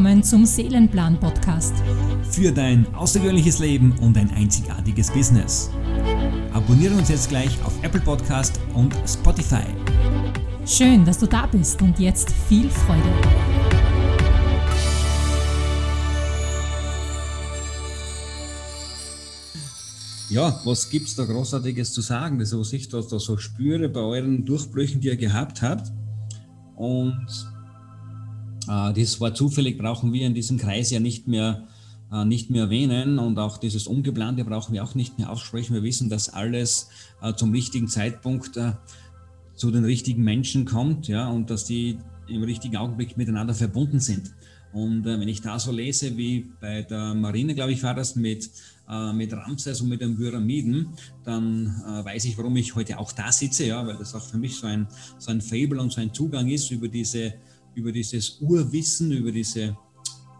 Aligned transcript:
willkommen 0.00 0.22
zum 0.22 0.46
Seelenplan 0.46 1.20
Podcast. 1.20 1.74
Für 2.30 2.50
dein 2.50 2.86
außergewöhnliches 2.94 3.58
Leben 3.58 3.92
und 3.98 4.16
ein 4.16 4.30
einzigartiges 4.30 5.10
Business. 5.10 5.68
Abonniere 6.54 6.94
uns 6.94 7.10
jetzt 7.10 7.28
gleich 7.28 7.62
auf 7.62 7.74
Apple 7.82 8.00
Podcast 8.00 8.58
und 8.72 8.96
Spotify. 9.06 9.66
Schön, 10.64 11.04
dass 11.04 11.18
du 11.18 11.26
da 11.26 11.46
bist 11.46 11.82
und 11.82 11.98
jetzt 11.98 12.30
viel 12.48 12.70
Freude. 12.70 13.02
Ja, 20.30 20.58
was 20.64 20.88
gibt 20.88 21.08
es 21.08 21.14
da 21.14 21.26
Großartiges 21.26 21.92
zu 21.92 22.00
sagen? 22.00 22.38
Das, 22.38 22.56
was 22.56 22.72
ich 22.72 22.88
da, 22.88 23.02
da 23.02 23.18
so 23.18 23.36
spüre 23.36 23.90
bei 23.90 24.00
euren 24.00 24.46
Durchbrüchen, 24.46 25.02
die 25.02 25.08
ihr 25.08 25.18
gehabt 25.18 25.60
habt. 25.60 25.92
Und 26.74 27.26
dieses 28.94 29.20
Wort 29.20 29.36
zufällig 29.36 29.78
brauchen 29.78 30.12
wir 30.12 30.26
in 30.26 30.34
diesem 30.34 30.58
Kreis 30.58 30.90
ja 30.90 31.00
nicht 31.00 31.26
mehr, 31.26 31.66
äh, 32.12 32.24
nicht 32.24 32.50
mehr 32.50 32.64
erwähnen 32.64 33.18
und 33.18 33.38
auch 33.38 33.58
dieses 33.58 33.86
Ungeplante 33.86 34.44
brauchen 34.44 34.72
wir 34.72 34.84
auch 34.84 34.94
nicht 34.94 35.18
mehr 35.18 35.30
aussprechen. 35.30 35.74
Wir 35.74 35.82
wissen, 35.82 36.08
dass 36.08 36.28
alles 36.28 36.88
äh, 37.22 37.34
zum 37.34 37.52
richtigen 37.52 37.88
Zeitpunkt 37.88 38.58
zu 39.56 39.70
den 39.70 39.84
richtigen 39.84 40.24
Menschen 40.24 40.64
kommt 40.64 41.06
ja, 41.06 41.28
und 41.28 41.50
dass 41.50 41.64
die 41.64 41.98
im 42.28 42.42
richtigen 42.42 42.76
Augenblick 42.76 43.16
miteinander 43.16 43.54
verbunden 43.54 44.00
sind. 44.00 44.32
Und 44.72 45.06
äh, 45.06 45.18
wenn 45.18 45.28
ich 45.28 45.40
da 45.40 45.58
so 45.58 45.72
lese, 45.72 46.16
wie 46.16 46.46
bei 46.60 46.82
der 46.82 47.14
Marine, 47.14 47.54
glaube 47.54 47.72
ich, 47.72 47.82
war 47.82 47.94
das 47.94 48.14
mit, 48.16 48.48
äh, 48.88 49.12
mit 49.12 49.32
Ramses 49.32 49.80
und 49.80 49.88
mit 49.88 50.00
den 50.00 50.16
Pyramiden, 50.16 50.90
dann 51.24 51.82
äh, 51.86 52.04
weiß 52.04 52.24
ich, 52.26 52.38
warum 52.38 52.56
ich 52.56 52.74
heute 52.74 52.98
auch 52.98 53.12
da 53.12 53.32
sitze, 53.32 53.66
ja, 53.66 53.84
weil 53.86 53.96
das 53.96 54.14
auch 54.14 54.24
für 54.24 54.38
mich 54.38 54.56
so 54.56 54.66
ein, 54.66 54.86
so 55.18 55.30
ein 55.30 55.40
Fable 55.40 55.80
und 55.80 55.92
so 55.92 56.00
ein 56.00 56.14
Zugang 56.14 56.48
ist 56.48 56.70
über 56.70 56.88
diese 56.88 57.34
über 57.74 57.92
dieses 57.92 58.40
Urwissen, 58.40 59.12
über 59.12 59.32
diese, 59.32 59.76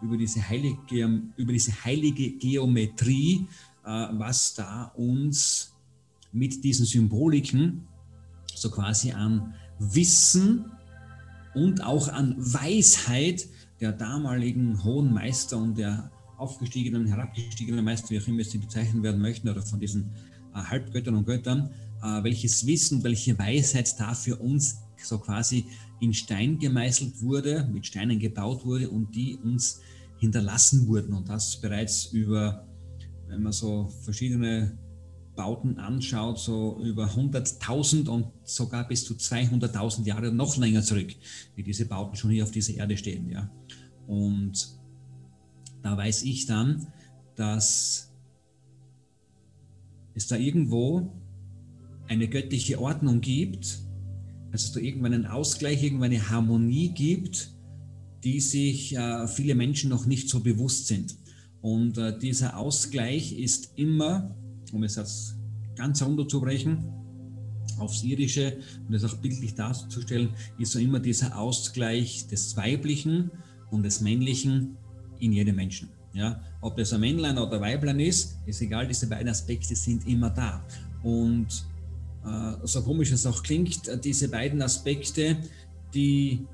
über 0.01 0.17
diese, 0.17 0.47
heilige, 0.47 1.21
über 1.37 1.53
diese 1.53 1.83
heilige 1.83 2.31
Geometrie, 2.37 3.47
äh, 3.85 4.07
was 4.11 4.53
da 4.53 4.85
uns 4.95 5.73
mit 6.31 6.63
diesen 6.63 6.85
Symboliken 6.85 7.87
so 8.53 8.69
quasi 8.69 9.11
an 9.11 9.53
Wissen 9.79 10.65
und 11.53 11.83
auch 11.83 12.07
an 12.07 12.35
Weisheit 12.37 13.47
der 13.79 13.91
damaligen 13.91 14.83
hohen 14.83 15.13
Meister 15.13 15.57
und 15.57 15.77
der 15.77 16.11
aufgestiegenen, 16.37 17.07
herabgestiegenen 17.07 17.83
Meister, 17.83 18.09
wie 18.11 18.19
auch 18.19 18.27
immer 18.27 18.43
sie 18.43 18.57
bezeichnen 18.57 19.03
werden 19.03 19.21
möchten, 19.21 19.49
oder 19.49 19.61
von 19.61 19.79
diesen 19.79 20.11
äh, 20.53 20.57
Halbgöttern 20.57 21.15
und 21.15 21.25
Göttern, 21.25 21.69
äh, 22.01 22.23
welches 22.23 22.65
Wissen, 22.65 23.03
welche 23.03 23.37
Weisheit 23.37 23.99
da 23.99 24.13
für 24.13 24.37
uns 24.37 24.77
so 25.03 25.17
quasi 25.19 25.65
in 26.01 26.13
Stein 26.13 26.59
gemeißelt 26.59 27.21
wurde, 27.21 27.69
mit 27.71 27.85
Steinen 27.85 28.19
gebaut 28.19 28.65
wurde 28.65 28.89
und 28.89 29.15
die 29.15 29.37
uns 29.37 29.79
hinterlassen 30.17 30.87
wurden. 30.87 31.13
Und 31.13 31.29
das 31.29 31.61
bereits 31.61 32.07
über, 32.07 32.67
wenn 33.27 33.43
man 33.43 33.53
so 33.53 33.87
verschiedene 34.03 34.77
Bauten 35.35 35.77
anschaut, 35.77 36.39
so 36.39 36.79
über 36.83 37.05
100.000 37.05 38.09
und 38.09 38.27
sogar 38.43 38.87
bis 38.87 39.05
zu 39.05 39.13
200.000 39.13 40.03
Jahre 40.05 40.31
noch 40.31 40.57
länger 40.57 40.81
zurück, 40.81 41.15
wie 41.55 41.63
diese 41.63 41.85
Bauten 41.85 42.15
schon 42.15 42.31
hier 42.31 42.43
auf 42.43 42.51
dieser 42.51 42.73
Erde 42.73 42.97
stehen. 42.97 43.29
Ja. 43.29 43.49
Und 44.07 44.79
da 45.83 45.95
weiß 45.95 46.23
ich 46.23 46.47
dann, 46.47 46.87
dass 47.35 48.11
es 50.15 50.27
da 50.27 50.35
irgendwo 50.35 51.11
eine 52.07 52.27
göttliche 52.27 52.81
Ordnung 52.81 53.21
gibt, 53.21 53.79
dass 54.51 54.63
es 54.63 54.71
da 54.71 54.79
irgendwann 54.79 55.13
einen 55.13 55.25
Ausgleich, 55.25 55.83
irgendwann 55.83 56.11
eine 56.11 56.29
Harmonie 56.29 56.89
gibt, 56.89 57.53
die 58.23 58.39
sich 58.39 58.95
äh, 58.95 59.27
viele 59.27 59.55
Menschen 59.55 59.89
noch 59.89 60.05
nicht 60.05 60.29
so 60.29 60.41
bewusst 60.41 60.87
sind. 60.87 61.15
Und 61.61 61.97
äh, 61.97 62.17
dieser 62.17 62.57
Ausgleich 62.57 63.37
ist 63.37 63.73
immer, 63.75 64.35
um 64.71 64.83
es 64.83 64.95
jetzt 64.95 65.35
ganz 65.75 66.01
runterzubrechen, 66.01 66.91
aufs 67.79 68.03
Irdische 68.03 68.57
und 68.87 68.93
es 68.93 69.03
auch 69.03 69.17
bildlich 69.17 69.55
darzustellen, 69.55 70.29
ist 70.59 70.73
so 70.73 70.79
immer 70.79 70.99
dieser 70.99 71.37
Ausgleich 71.37 72.27
des 72.27 72.55
Weiblichen 72.55 73.31
und 73.71 73.83
des 73.83 74.01
Männlichen 74.01 74.77
in 75.19 75.33
jedem 75.33 75.55
Menschen. 75.55 75.89
Ja, 76.13 76.41
ob 76.59 76.75
das 76.75 76.91
ein 76.91 76.99
Männlein 76.99 77.37
oder 77.37 77.53
ein 77.53 77.61
Weiblein 77.61 77.99
ist, 77.99 78.37
ist 78.45 78.61
egal, 78.61 78.87
diese 78.87 79.07
beiden 79.07 79.29
Aspekte 79.29 79.75
sind 79.75 80.05
immer 80.07 80.29
da. 80.29 80.65
Und 81.03 81.65
so 82.63 82.81
komisch 82.81 83.11
es 83.11 83.25
auch 83.25 83.43
klingt, 83.43 83.87
äh, 83.87 83.97
diese 83.99 84.29
beiden 84.29 84.61
Aspekte, 84.61 85.37
die 85.93 86.45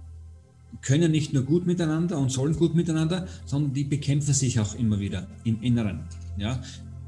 können 0.81 1.11
nicht 1.11 1.33
nur 1.33 1.44
gut 1.44 1.66
miteinander 1.66 2.17
und 2.17 2.31
sollen 2.31 2.55
gut 2.55 2.75
miteinander, 2.75 3.28
sondern 3.45 3.73
die 3.73 3.83
bekämpfen 3.83 4.33
sich 4.33 4.59
auch 4.59 4.75
immer 4.75 5.00
wieder 5.00 5.28
im 5.44 5.61
Inneren. 5.61 6.01
Ja, 6.38 6.61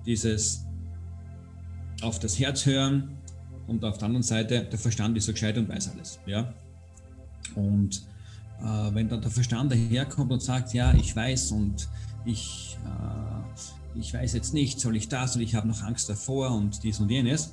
dieses 0.06 0.66
auf 2.02 2.20
das 2.20 2.40
Herz 2.40 2.66
hören 2.66 3.18
und 3.68 3.84
auf 3.84 3.98
der 3.98 4.08
anderen 4.08 4.24
Seite 4.24 4.64
der 4.64 4.80
Verstand 4.80 5.18
ist 5.18 5.26
so 5.26 5.34
gescheit 5.34 5.58
und 5.58 5.70
weiß 5.70 5.92
alles. 5.92 6.20
Ja, 6.26 6.54
und 7.56 8.04
äh, 8.60 8.94
wenn 8.94 9.10
dann 9.10 9.22
der 9.22 9.32
Verstand 9.32 9.72
daherkommt 9.72 10.32
und 10.32 10.42
sagt, 10.42 10.74
ja, 10.74 10.94
ich 10.94 11.16
weiß 11.16 11.52
und 11.52 11.88
ich, 12.26 12.78
äh, 12.86 14.00
ich 14.00 14.14
weiß 14.14 14.34
jetzt 14.34 14.54
nicht, 14.54 14.80
soll 14.80 14.96
ich 14.96 15.10
das 15.10 15.36
und 15.36 15.42
ich 15.42 15.56
habe 15.56 15.68
noch 15.68 15.84
Angst 15.84 16.10
davor 16.10 16.52
und 16.52 16.84
dies 16.84 17.00
und 17.00 17.10
jenes, 17.10 17.48
äh, 17.48 17.52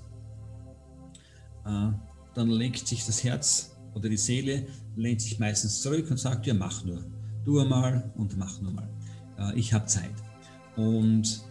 dann 2.35 2.49
lenkt 2.49 2.87
sich 2.87 3.05
das 3.07 3.25
Herz 3.25 3.77
oder 3.95 4.09
die 4.09 4.17
Seele 4.17 4.67
lehnt 4.95 5.21
sich 5.21 5.39
meistens 5.39 5.81
zurück 5.81 6.11
und 6.11 6.19
sagt, 6.19 6.47
ja, 6.47 6.55
mach 6.55 6.85
nur. 6.85 7.05
Tu 7.45 7.65
mal 7.65 8.11
und 8.17 8.37
mach 8.37 8.61
nur 8.61 8.73
mal. 8.73 8.89
Äh, 9.39 9.59
ich 9.59 9.73
habe 9.73 9.87
Zeit. 9.87 10.11
Und 10.77 11.43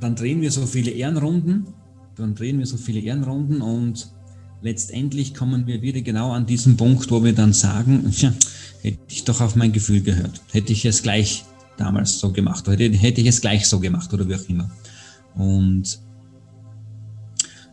dann 0.00 0.14
drehen 0.14 0.40
wir 0.40 0.50
so 0.50 0.66
viele 0.66 0.90
Ehrenrunden, 0.90 1.66
dann 2.16 2.34
drehen 2.34 2.58
wir 2.58 2.66
so 2.66 2.76
viele 2.76 3.00
Ehrenrunden 3.00 3.62
und 3.62 4.10
letztendlich 4.62 5.34
kommen 5.34 5.66
wir 5.66 5.82
wieder 5.82 6.00
genau 6.00 6.32
an 6.32 6.46
diesen 6.46 6.76
Punkt, 6.76 7.10
wo 7.10 7.22
wir 7.22 7.34
dann 7.34 7.52
sagen, 7.52 8.10
tja, 8.10 8.32
hätte 8.82 8.98
ich 9.08 9.24
doch 9.24 9.40
auf 9.40 9.56
mein 9.56 9.72
Gefühl 9.72 10.02
gehört, 10.02 10.40
hätte 10.52 10.72
ich 10.72 10.84
es 10.84 11.02
gleich 11.02 11.44
damals 11.76 12.18
so 12.18 12.32
gemacht, 12.32 12.66
oder 12.66 12.76
hätte 12.76 13.20
ich 13.20 13.26
es 13.26 13.40
gleich 13.40 13.68
so 13.68 13.78
gemacht 13.80 14.12
oder 14.12 14.28
wie 14.28 14.34
auch 14.34 14.48
immer. 14.48 14.70
Und 15.34 16.00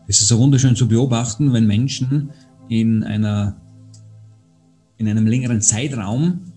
es 0.06 0.20
ist 0.20 0.28
so 0.28 0.38
wunderschön 0.38 0.76
zu 0.76 0.88
beobachten, 0.88 1.52
wenn 1.52 1.66
Menschen 1.66 2.30
in, 2.68 3.02
einer, 3.02 3.56
in 4.98 5.08
einem 5.08 5.26
längeren 5.26 5.60
Zeitraum 5.60 6.52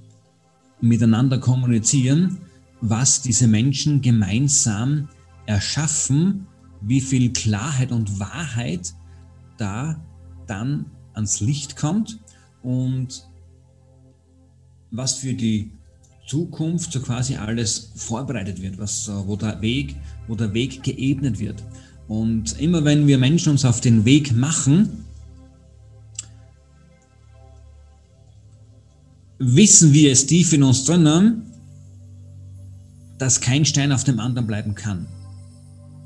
miteinander 0.81 1.39
kommunizieren, 1.39 2.39
was 2.81 3.21
diese 3.21 3.47
Menschen 3.47 4.01
gemeinsam 4.01 5.09
erschaffen, 5.45 6.47
wie 6.81 7.01
viel 7.01 7.31
Klarheit 7.33 7.91
und 7.91 8.19
Wahrheit 8.19 8.93
da 9.57 9.99
dann 10.45 10.85
ans 11.13 11.39
Licht 11.39 11.75
kommt 11.75 12.19
und 12.61 13.27
was 14.91 15.15
für 15.15 15.33
die 15.33 15.71
Zukunft 16.27 16.91
so 16.91 17.01
quasi 17.01 17.37
alles 17.37 17.91
vorbereitet 17.95 18.61
wird, 18.61 18.77
was, 18.77 19.09
wo, 19.25 19.35
der 19.35 19.61
Weg, 19.61 19.95
wo 20.27 20.35
der 20.35 20.53
Weg 20.53 20.83
geebnet 20.83 21.39
wird. 21.39 21.63
Und 22.07 22.59
immer 22.59 22.85
wenn 22.85 23.07
wir 23.07 23.17
Menschen 23.17 23.51
uns 23.51 23.65
auf 23.65 23.81
den 23.81 24.05
Weg 24.05 24.33
machen, 24.33 25.05
wissen 29.39 29.93
wir 29.93 30.11
es 30.11 30.25
tief 30.25 30.53
in 30.53 30.63
uns 30.63 30.85
drinnen, 30.85 31.43
dass 33.17 33.41
kein 33.41 33.65
Stein 33.65 33.91
auf 33.91 34.03
dem 34.03 34.19
anderen 34.19 34.47
bleiben 34.47 34.75
kann. 34.75 35.07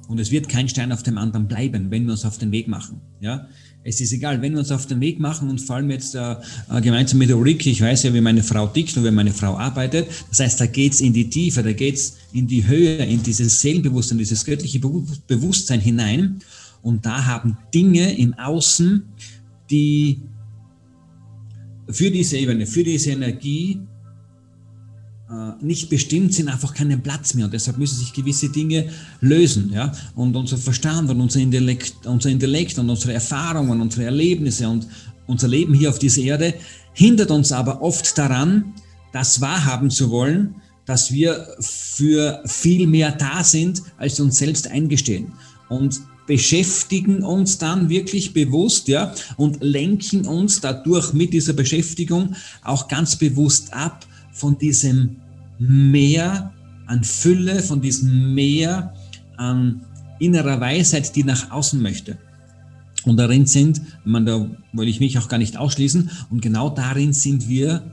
Und 0.07 0.19
es 0.19 0.31
wird 0.31 0.49
kein 0.49 0.67
Stein 0.67 0.91
auf 0.91 1.03
dem 1.03 1.17
anderen 1.17 1.47
bleiben, 1.47 1.91
wenn 1.91 2.05
wir 2.05 2.11
uns 2.11 2.25
auf 2.25 2.37
den 2.37 2.51
Weg 2.51 2.67
machen. 2.67 2.99
Ja? 3.19 3.47
Es 3.83 3.99
ist 3.99 4.13
egal, 4.13 4.41
wenn 4.41 4.53
wir 4.53 4.59
uns 4.59 4.71
auf 4.71 4.85
den 4.85 5.01
Weg 5.01 5.19
machen 5.19 5.49
und 5.49 5.59
vor 5.59 5.77
allem 5.77 5.89
jetzt 5.89 6.13
äh, 6.13 6.33
äh 6.33 6.81
gemeinsam 6.81 7.17
mit 7.17 7.31
Ulrike, 7.31 7.69
ich 7.69 7.81
weiß 7.81 8.03
ja, 8.03 8.13
wie 8.13 8.21
meine 8.21 8.43
Frau 8.43 8.67
tickt 8.67 8.95
und 8.95 9.03
wie 9.03 9.11
meine 9.11 9.31
Frau 9.31 9.57
arbeitet. 9.57 10.07
Das 10.29 10.39
heißt, 10.39 10.61
da 10.61 10.67
geht's 10.67 11.01
in 11.01 11.13
die 11.13 11.29
Tiefe, 11.29 11.63
da 11.63 11.73
geht's 11.73 12.17
in 12.31 12.45
die 12.45 12.67
Höhe, 12.67 12.97
in 12.97 13.23
dieses 13.23 13.59
Seelenbewusstsein, 13.59 14.19
dieses 14.19 14.45
göttliche 14.45 14.79
Bewusstsein 14.79 15.79
hinein. 15.79 16.39
Und 16.83 17.05
da 17.05 17.25
haben 17.25 17.57
Dinge 17.73 18.15
im 18.17 18.35
Außen, 18.35 19.03
die 19.71 20.21
für 21.89 22.11
diese 22.11 22.37
Ebene, 22.37 22.67
für 22.67 22.83
diese 22.83 23.11
Energie 23.11 23.79
nicht 25.61 25.89
bestimmt 25.89 26.33
sind, 26.33 26.49
einfach 26.49 26.73
keinen 26.73 27.01
Platz 27.01 27.33
mehr. 27.33 27.45
Und 27.45 27.53
deshalb 27.53 27.77
müssen 27.77 27.97
sich 27.97 28.13
gewisse 28.13 28.49
Dinge 28.49 28.89
lösen. 29.21 29.71
Ja? 29.73 29.91
Und 30.15 30.35
unser 30.35 30.57
Verstand 30.57 31.09
und 31.09 31.21
unser 31.21 31.39
Intellekt, 31.39 32.05
unser 32.05 32.29
Intellekt 32.29 32.77
und 32.77 32.89
unsere 32.89 33.13
Erfahrungen, 33.13 33.81
unsere 33.81 34.05
Erlebnisse 34.05 34.67
und 34.67 34.87
unser 35.27 35.47
Leben 35.47 35.73
hier 35.73 35.89
auf 35.89 35.99
dieser 35.99 36.21
Erde 36.21 36.53
hindert 36.93 37.31
uns 37.31 37.51
aber 37.51 37.81
oft 37.81 38.17
daran, 38.17 38.73
das 39.13 39.39
wahrhaben 39.39 39.89
zu 39.89 40.09
wollen, 40.09 40.55
dass 40.85 41.11
wir 41.11 41.47
für 41.59 42.41
viel 42.45 42.87
mehr 42.87 43.11
da 43.11 43.43
sind, 43.43 43.81
als 43.97 44.19
uns 44.19 44.37
selbst 44.37 44.67
eingestehen. 44.67 45.31
Und 45.69 46.01
beschäftigen 46.27 47.23
uns 47.23 47.57
dann 47.57 47.89
wirklich 47.89 48.33
bewusst, 48.33 48.87
ja, 48.87 49.13
und 49.37 49.63
lenken 49.63 50.25
uns 50.27 50.61
dadurch 50.61 51.13
mit 51.13 51.33
dieser 51.33 51.53
Beschäftigung 51.53 52.35
auch 52.63 52.87
ganz 52.87 53.15
bewusst 53.15 53.73
ab 53.73 54.05
von 54.31 54.57
diesem 54.57 55.17
Meer 55.61 56.53
an 56.87 57.03
Fülle, 57.03 57.61
von 57.61 57.81
diesem 57.81 58.33
Meer 58.33 58.93
an 59.37 59.81
innerer 60.19 60.59
Weisheit, 60.59 61.15
die 61.15 61.23
nach 61.23 61.51
außen 61.51 61.81
möchte. 61.81 62.17
Und 63.03 63.17
darin 63.17 63.45
sind, 63.45 63.81
man, 64.03 64.25
da 64.25 64.49
will 64.73 64.87
ich 64.87 64.99
mich 64.99 65.17
auch 65.17 65.27
gar 65.27 65.37
nicht 65.37 65.57
ausschließen, 65.57 66.09
und 66.29 66.41
genau 66.41 66.69
darin 66.69 67.13
sind 67.13 67.47
wir 67.47 67.83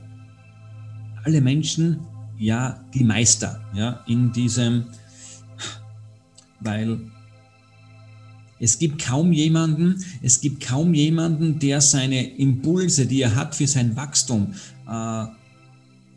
alle 1.23 1.41
Menschen 1.41 1.99
ja 2.37 2.83
die 2.93 3.03
Meister, 3.03 3.61
ja, 3.75 4.03
in 4.07 4.31
diesem, 4.31 4.85
weil 6.59 6.99
es 8.59 8.79
gibt 8.79 9.03
kaum 9.03 9.31
jemanden, 9.31 10.03
es 10.21 10.41
gibt 10.41 10.65
kaum 10.65 10.93
jemanden, 10.93 11.59
der 11.59 11.81
seine 11.81 12.35
Impulse, 12.37 13.05
die 13.05 13.21
er 13.21 13.35
hat 13.35 13.55
für 13.55 13.67
sein 13.67 13.95
Wachstum, 13.95 14.53
äh, 14.87 15.25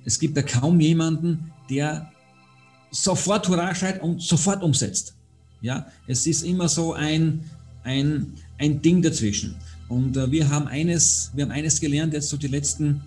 es 0.05 0.19
gibt 0.19 0.37
da 0.37 0.43
kaum 0.43 0.81
jemanden, 0.81 1.53
der 1.71 2.11
sofort 2.91 3.49
Hurra 3.49 3.75
schreit 3.75 4.03
und 4.03 4.21
sofort 4.21 4.63
umsetzt. 4.63 5.15
Ja, 5.61 5.87
es 6.07 6.27
ist 6.27 6.43
immer 6.43 6.69
so 6.69 6.93
ein, 6.93 7.45
ein, 7.85 8.35
ein 8.59 8.83
Ding 8.83 9.01
dazwischen. 9.01 9.57
Und 9.89 10.17
äh, 10.17 10.31
wir 10.31 10.49
haben 10.49 10.67
eines, 10.67 11.31
wir 11.35 11.45
haben 11.45 11.53
eines 11.53 11.81
gelernt, 11.81 12.13
jetzt 12.15 12.29
so 12.29 12.37
die 12.37 12.49
letzten 12.49 13.01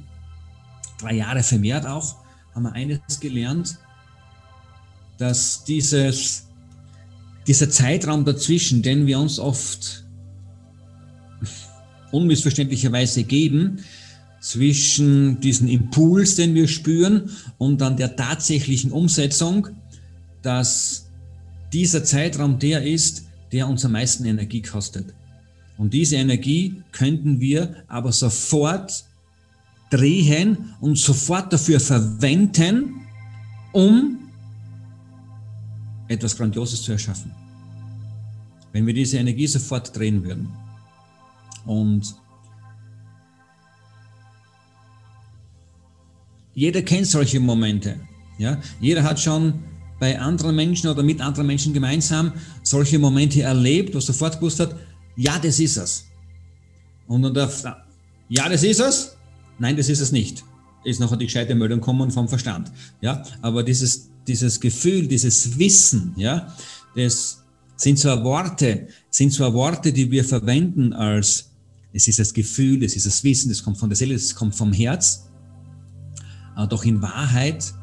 drei 1.00 1.16
Jahre 1.16 1.44
vermehrt 1.44 1.86
auch, 1.86 2.16
haben 2.54 2.64
wir 2.64 2.74
eines 2.74 3.20
gelernt, 3.20 3.78
dass 5.18 5.64
dieses, 5.66 6.48
dieser 7.48 7.70
Zeitraum 7.70 8.24
dazwischen, 8.26 8.82
den 8.82 9.06
wir 9.06 9.20
uns 9.20 9.40
oft 9.40 10.06
unmissverständlicherweise 12.12 13.24
geben, 13.24 13.84
zwischen 14.46 15.40
diesem 15.40 15.68
Impuls, 15.68 16.36
den 16.36 16.54
wir 16.54 16.68
spüren, 16.68 17.32
und 17.58 17.82
dann 17.82 17.98
der 17.98 18.16
tatsächlichen 18.16 18.92
Umsetzung, 18.92 19.70
dass 20.44 21.08
dieser 21.74 22.04
Zeitraum 22.04 22.60
der 22.60 22.84
ist, 22.84 23.26
der 23.52 23.68
uns 23.68 23.84
am 23.86 23.94
meisten 23.94 24.24
Energie 24.24 24.62
kostet. 24.62 25.16
Und 25.80 25.96
diese 25.96 26.18
Energie 26.18 26.76
könnten 26.92 27.40
wir 27.40 27.84
aber 27.88 28.12
sofort 28.12 29.06
drehen 29.90 30.76
und 30.80 31.00
sofort 31.00 31.52
dafür 31.52 31.80
verwenden, 31.80 33.02
um 33.74 34.20
etwas 36.08 36.38
Grandioses 36.38 36.84
zu 36.84 36.92
erschaffen. 36.92 37.32
Wenn 38.74 38.86
wir 38.86 38.94
diese 38.94 39.18
Energie 39.18 39.48
sofort 39.48 39.98
drehen 39.98 40.24
würden. 40.24 40.50
Und 41.66 42.16
jeder 46.56 46.82
kennt 46.82 47.08
solche 47.08 47.40
Momente. 47.40 48.00
Ja? 48.38 48.60
Jeder 48.80 49.04
hat 49.04 49.20
schon 49.20 49.54
bei 50.00 50.20
anderen 50.20 50.56
Menschen 50.56 50.90
oder 50.90 51.04
mit 51.04 51.22
anderen 51.22 51.48
Menschen 51.48 51.74
gemeinsam 51.74 52.34
solche 52.64 52.98
Momente 52.98 53.42
erlebt, 53.42 53.94
wo 53.94 54.00
sofort 54.00 54.40
gewusst 54.40 54.60
hat, 54.60 54.76
ja, 55.16 55.38
das 55.40 55.60
ist 55.60 55.78
es. 55.78 56.06
Und 57.08 57.22
dann 57.22 57.34
darf, 57.34 57.64
ja, 58.30 58.50
das 58.50 58.64
ist 58.64 58.80
es, 58.80 59.16
nein, 59.60 59.78
das 59.78 59.90
ist 59.90 60.00
es 60.00 60.12
nicht. 60.12 60.44
Ist 60.84 61.00
nachher 61.00 61.18
die 61.18 61.26
gescheite 61.26 61.56
Meldung 61.56 61.82
kommen 61.82 62.12
vom 62.12 62.28
Verstand. 62.28 62.72
Ja, 63.02 63.24
aber 63.42 63.64
dieses, 63.64 64.10
dieses 64.28 64.60
Gefühl, 64.60 65.08
dieses 65.08 65.58
Wissen, 65.58 66.14
ja, 66.16 66.54
das 66.96 67.44
sind 67.78 68.00
zwar 68.00 68.24
Worte, 68.24 68.88
sind 69.10 69.34
zwar 69.34 69.54
Worte, 69.54 69.92
die 69.92 70.10
wir 70.12 70.24
verwenden 70.24 70.94
als, 70.94 71.52
es 71.94 72.08
ist 72.08 72.20
das 72.20 72.34
Gefühl, 72.34 72.84
es 72.84 72.96
ist 72.96 73.06
das 73.06 73.24
Wissen, 73.24 73.50
das 73.50 73.64
kommt 73.64 73.78
von 73.78 73.90
der 73.90 73.96
Seele, 73.96 74.14
das 74.14 74.36
kommt 74.36 74.56
vom 74.56 74.74
Herz, 74.74 75.26
doch 76.56 76.86
in 76.86 77.02
Wahrheit 77.02 77.74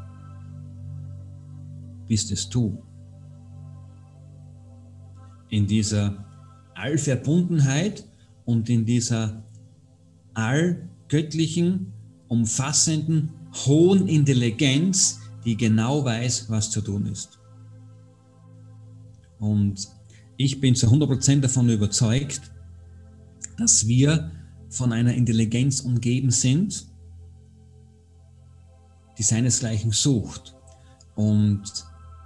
bist 2.09 2.33
es 2.33 2.49
du. 2.49 2.83
In 5.49 5.67
dieser 5.67 6.25
Allverbundenheit 6.75 8.07
und 8.45 8.69
in 8.71 8.85
dieser 8.85 9.45
allgöttlichen, 10.35 11.93
umfassenden, 12.29 13.31
hohen 13.67 14.09
Intelligenz, 14.09 15.21
die 15.45 15.57
genau 15.57 16.05
weiß, 16.05 16.49
was 16.49 16.71
zu 16.71 16.81
tun 16.81 17.07
ist. 17.07 17.39
Und 19.39 19.89
ich 20.37 20.61
bin 20.61 20.75
zu 20.75 20.87
100% 20.87 21.41
davon 21.41 21.69
überzeugt, 21.69 22.53
dass 23.59 23.87
wir 23.87 24.31
von 24.71 24.93
einer 24.93 25.15
Intelligenz 25.15 25.81
umgeben 25.81 26.31
sind, 26.31 26.87
die 29.19 29.23
seinesgleichen 29.23 29.93
sucht. 29.93 30.55
Und 31.15 31.63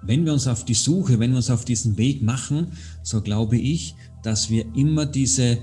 wenn 0.03 0.25
wir 0.25 0.33
uns 0.33 0.47
auf 0.47 0.65
die 0.65 0.75
Suche, 0.75 1.19
wenn 1.19 1.31
wir 1.31 1.39
uns 1.39 1.51
auf 1.51 1.65
diesen 1.65 1.97
Weg 1.97 2.23
machen, 2.23 2.69
so 3.03 3.21
glaube 3.21 3.59
ich, 3.59 3.95
dass 4.23 4.51
wir 4.51 4.65
immer 4.75 5.07
diese 5.07 5.59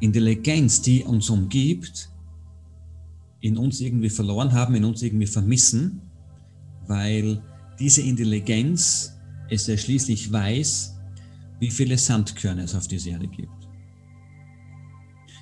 Intelligenz, 0.00 0.82
die 0.82 1.02
uns 1.02 1.30
umgibt, 1.30 2.10
in 3.40 3.56
uns 3.56 3.80
irgendwie 3.80 4.10
verloren 4.10 4.52
haben, 4.52 4.74
in 4.74 4.84
uns 4.84 5.02
irgendwie 5.02 5.26
vermissen, 5.26 6.00
weil 6.86 7.42
diese 7.78 8.02
Intelligenz 8.02 9.12
es 9.48 9.66
ja 9.66 9.76
schließlich 9.76 10.30
weiß, 10.30 10.96
wie 11.60 11.70
viele 11.70 11.96
Sandkörner 11.98 12.64
es 12.64 12.74
auf 12.74 12.88
dieser 12.88 13.10
Erde 13.10 13.28
gibt, 13.28 13.68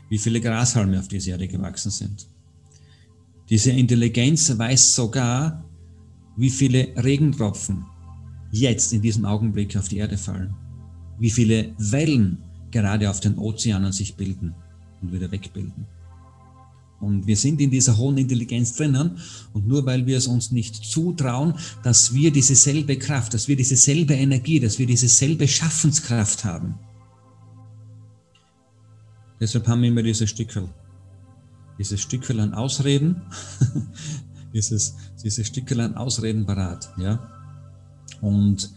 wie 0.08 0.18
viele 0.18 0.40
Grashalme 0.40 0.98
auf 0.98 1.08
dieser 1.08 1.32
Erde 1.32 1.48
gewachsen 1.48 1.90
sind. 1.90 2.28
Diese 3.48 3.70
Intelligenz 3.70 4.56
weiß 4.56 4.94
sogar, 4.94 5.64
wie 6.36 6.50
viele 6.50 6.88
Regentropfen 6.96 7.84
jetzt 8.50 8.92
in 8.92 9.02
diesem 9.02 9.24
Augenblick 9.24 9.76
auf 9.76 9.88
die 9.88 9.98
Erde 9.98 10.18
fallen 10.18 10.54
wie 11.18 11.30
viele 11.30 11.74
Wellen 11.78 12.38
gerade 12.70 13.08
auf 13.10 13.20
den 13.20 13.38
Ozeanen 13.38 13.92
sich 13.92 14.16
bilden 14.16 14.54
und 15.00 15.12
wieder 15.12 15.30
wegbilden. 15.30 15.86
Und 17.00 17.26
wir 17.26 17.36
sind 17.36 17.60
in 17.60 17.70
dieser 17.70 17.96
hohen 17.96 18.16
Intelligenz 18.16 18.74
drinnen 18.74 19.18
und 19.52 19.68
nur 19.68 19.84
weil 19.84 20.06
wir 20.06 20.16
es 20.16 20.26
uns 20.26 20.50
nicht 20.50 20.76
zutrauen, 20.76 21.54
dass 21.82 22.14
wir 22.14 22.30
diese 22.30 22.54
selbe 22.54 22.96
Kraft, 22.98 23.34
dass 23.34 23.48
wir 23.48 23.56
diese 23.56 23.76
selbe 23.76 24.14
Energie, 24.14 24.60
dass 24.60 24.78
wir 24.78 24.86
diese 24.86 25.08
selbe 25.08 25.46
Schaffenskraft 25.46 26.44
haben. 26.44 26.78
Deshalb 29.38 29.68
haben 29.68 29.82
wir 29.82 29.90
immer 29.90 30.02
dieses 30.02 30.30
Stückel. 30.30 30.68
Dieses 31.78 32.00
Stückel 32.00 32.40
an 32.40 32.54
Ausreden, 32.54 33.22
dieses, 34.54 34.96
dieses 35.22 35.46
Stückel 35.46 35.80
an 35.80 35.94
Ausreden 35.94 36.46
parat, 36.46 36.90
ja. 36.98 37.30
Und 38.20 38.70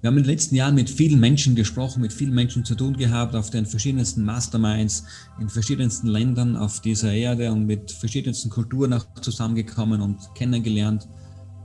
wir 0.00 0.08
haben 0.08 0.16
in 0.16 0.22
den 0.22 0.30
letzten 0.30 0.54
Jahren 0.54 0.74
mit 0.74 0.88
vielen 0.88 1.20
Menschen 1.20 1.54
gesprochen, 1.54 2.00
mit 2.00 2.12
vielen 2.12 2.34
Menschen 2.34 2.64
zu 2.64 2.74
tun 2.74 2.96
gehabt, 2.96 3.34
auf 3.34 3.50
den 3.50 3.66
verschiedensten 3.66 4.24
Masterminds, 4.24 5.04
in 5.38 5.50
verschiedensten 5.50 6.06
Ländern 6.06 6.56
auf 6.56 6.80
dieser 6.80 7.12
Erde 7.12 7.52
und 7.52 7.66
mit 7.66 7.92
verschiedensten 7.92 8.48
Kulturen 8.48 8.94
auch 8.94 9.04
zusammengekommen 9.20 10.00
und 10.00 10.34
kennengelernt. 10.34 11.06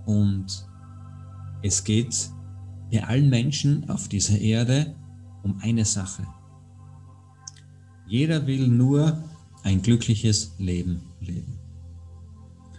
Und 0.06 0.68
es 1.62 1.82
geht 1.86 2.30
bei 2.92 3.06
allen 3.06 3.30
Menschen 3.30 3.90
auf 3.90 4.10
dieser 4.10 4.38
Erde 4.38 4.94
um 5.44 5.58
eine 5.62 5.86
Sache. 5.86 6.28
Jeder 8.08 8.46
will 8.46 8.68
nur 8.68 9.18
ein 9.64 9.82
glückliches 9.82 10.52
Leben 10.60 11.02
leben. 11.22 11.60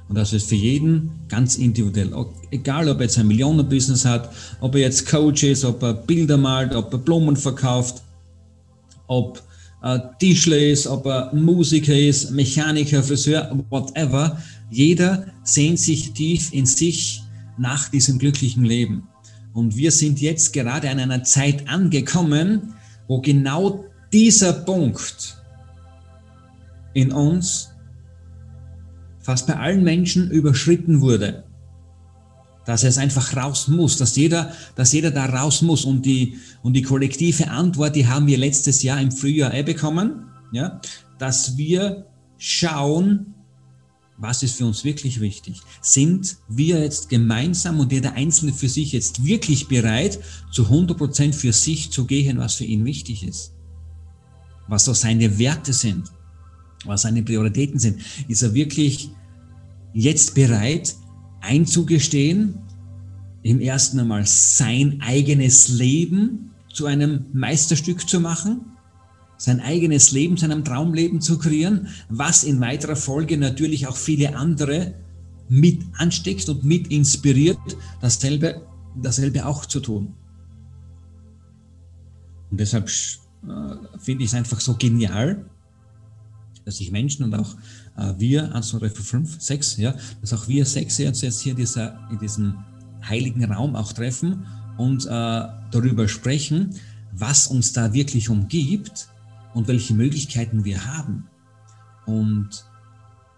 Und 0.09 0.17
das 0.17 0.33
ist 0.33 0.49
für 0.49 0.55
jeden 0.55 1.11
ganz 1.29 1.57
individuell. 1.57 2.13
Egal, 2.53 2.89
ob 2.89 2.99
er 2.99 3.05
jetzt 3.05 3.19
ein 3.19 3.27
Millionenbusiness 3.27 4.05
hat, 4.05 4.33
ob 4.61 4.77
er 4.77 4.83
jetzt 4.83 5.07
Coach 5.07 5.43
ist, 5.43 5.65
ob 5.65 5.83
er 5.83 5.95
Bilder 5.95 6.37
malt, 6.37 6.75
ob 6.75 6.93
er 6.93 6.99
Blumen 6.99 7.37
verkauft, 7.37 8.03
ob 9.09 9.43
er 9.83 10.17
Tischler 10.19 10.59
ist, 10.59 10.87
ob 10.87 11.07
er 11.07 11.35
Musiker 11.35 11.99
ist, 11.99 12.31
Mechaniker, 12.31 13.03
Friseur, 13.03 13.51
whatever. 13.71 14.41
Jeder 14.71 15.27
sehnt 15.43 15.81
sich 15.81 16.13
tief 16.13 16.53
in 16.53 16.67
sich 16.67 17.23
nach 17.59 17.89
diesem 17.89 18.19
glücklichen 18.19 18.65
Leben. 18.65 19.09
Und 19.55 19.77
wir 19.77 19.91
sind 19.91 20.21
jetzt 20.21 20.53
gerade 20.53 20.89
an 20.89 21.01
einer 21.01 21.25
Zeit 21.25 21.69
angekommen, 21.69 22.75
wo 23.09 23.21
genau 23.21 23.85
dieser 24.17 24.55
Punkt 24.55 25.37
in 26.95 27.13
uns 27.13 27.69
fast 29.21 29.47
bei 29.47 29.55
allen 29.59 29.85
Menschen 29.85 30.31
überschritten 30.31 31.03
wurde. 31.03 31.45
Dass 32.65 32.83
es 32.83 32.97
einfach 32.97 33.37
raus 33.37 33.69
muss, 33.69 33.99
dass 33.99 34.17
jeder, 34.17 34.55
dass 34.75 34.95
jeder 34.95 35.11
da 35.11 35.27
raus 35.27 35.61
muss. 35.61 35.85
Und 35.85 36.07
die, 36.07 36.39
und 36.63 36.73
die 36.73 36.81
kollektive 36.81 37.51
Antwort, 37.51 37.95
die 37.95 38.07
haben 38.07 38.27
wir 38.27 38.39
letztes 38.39 38.83
Jahr 38.83 38.99
im 39.03 39.13
Frühjahr 39.13 39.53
eh 39.53 39.63
bekommen, 39.63 40.31
ja, 40.51 40.81
dass 41.19 41.59
wir 41.59 42.07
schauen, 42.39 43.35
was 44.17 44.43
ist 44.43 44.57
für 44.57 44.65
uns 44.65 44.83
wirklich 44.83 45.21
wichtig? 45.21 45.61
Sind 45.83 46.39
wir 46.49 46.81
jetzt 46.81 47.11
gemeinsam 47.11 47.81
und 47.81 47.93
jeder 47.93 48.15
Einzelne 48.15 48.55
für 48.55 48.71
sich 48.71 48.93
jetzt 48.93 49.27
wirklich 49.27 49.69
bereit, 49.69 50.19
zu 50.51 50.63
100% 50.69 51.35
für 51.35 51.53
sich 51.53 51.91
zu 51.91 52.07
gehen, 52.07 52.39
was 52.39 52.55
für 52.55 52.65
ihn 52.65 52.87
wichtig 52.87 53.23
ist? 53.23 53.56
Was 54.69 54.85
so 54.85 54.93
seine 54.93 55.39
Werte 55.39 55.73
sind? 55.73 56.11
was 56.87 57.03
seine 57.03 57.23
Prioritäten 57.23 57.79
sind. 57.79 58.01
Ist 58.29 58.43
er 58.43 58.55
wirklich 58.55 59.11
jetzt 59.93 60.35
bereit 60.35 60.95
einzugestehen, 61.41 62.59
im 63.43 63.61
ersten 63.61 64.01
einmal 64.01 64.27
sein 64.27 65.01
eigenes 65.01 65.69
Leben 65.69 66.51
zu 66.73 66.87
einem 66.87 67.27
Meisterstück 67.33 68.09
zu 68.09 68.21
machen, 68.21 68.73
sein 69.39 69.61
eigenes 69.61 70.13
Leben 70.13 70.37
zu 70.37 70.47
einem 70.47 70.65
Traumleben 70.65 71.21
zu 71.21 71.39
kreieren, 71.39 71.89
was 72.09 72.43
in 72.43 72.61
weiterer 72.61 72.97
Folge 72.97 73.37
natürlich 73.37 73.87
auch 73.87 73.97
viele 73.97 74.35
andere 74.35 74.95
mit 75.49 75.83
ansteckt 75.97 76.49
und 76.49 76.65
mit 76.65 76.89
inspiriert, 76.89 77.59
dasselbe, 78.01 78.67
dasselbe 79.01 79.47
auch 79.47 79.65
zu 79.67 79.81
tun. 79.81 80.15
Und 82.51 82.59
deshalb 82.59 82.91
äh, 83.49 83.99
finde 83.99 84.25
ich 84.25 84.31
es 84.31 84.35
einfach 84.35 84.61
so 84.61 84.75
genial, 84.75 85.45
dass 86.65 86.79
sich 86.79 86.91
Menschen 86.91 87.25
und 87.25 87.35
auch 87.35 87.57
äh, 87.97 88.15
wir, 88.19 88.55
1, 88.55 88.69
2, 88.69 88.79
3, 88.79 88.91
4, 88.91 89.05
5, 89.05 89.41
6, 89.41 89.77
ja, 89.79 89.95
dass 90.21 90.33
auch 90.33 90.49
wir 90.49 90.65
sechs 90.67 90.99
uns 91.01 91.21
jetzt 91.21 91.41
hier 91.41 91.55
dieser, 91.55 91.99
in 92.11 92.19
diesem 92.19 92.65
heiligen 93.09 93.45
Raum 93.45 93.77
auch 93.77 93.93
treffen 93.93 94.47
und 94.77 95.07
äh, 95.07 95.09
darüber 95.09 96.09
sprechen, 96.09 96.75
was 97.13 97.47
uns 97.47 97.73
da 97.73 97.93
wirklich 97.93 98.29
umgibt 98.29 99.09
und 99.55 99.69
welche 99.69 99.95
Möglichkeiten 99.95 100.65
wir 100.65 100.85
haben. 100.85 101.29
Und 102.05 102.67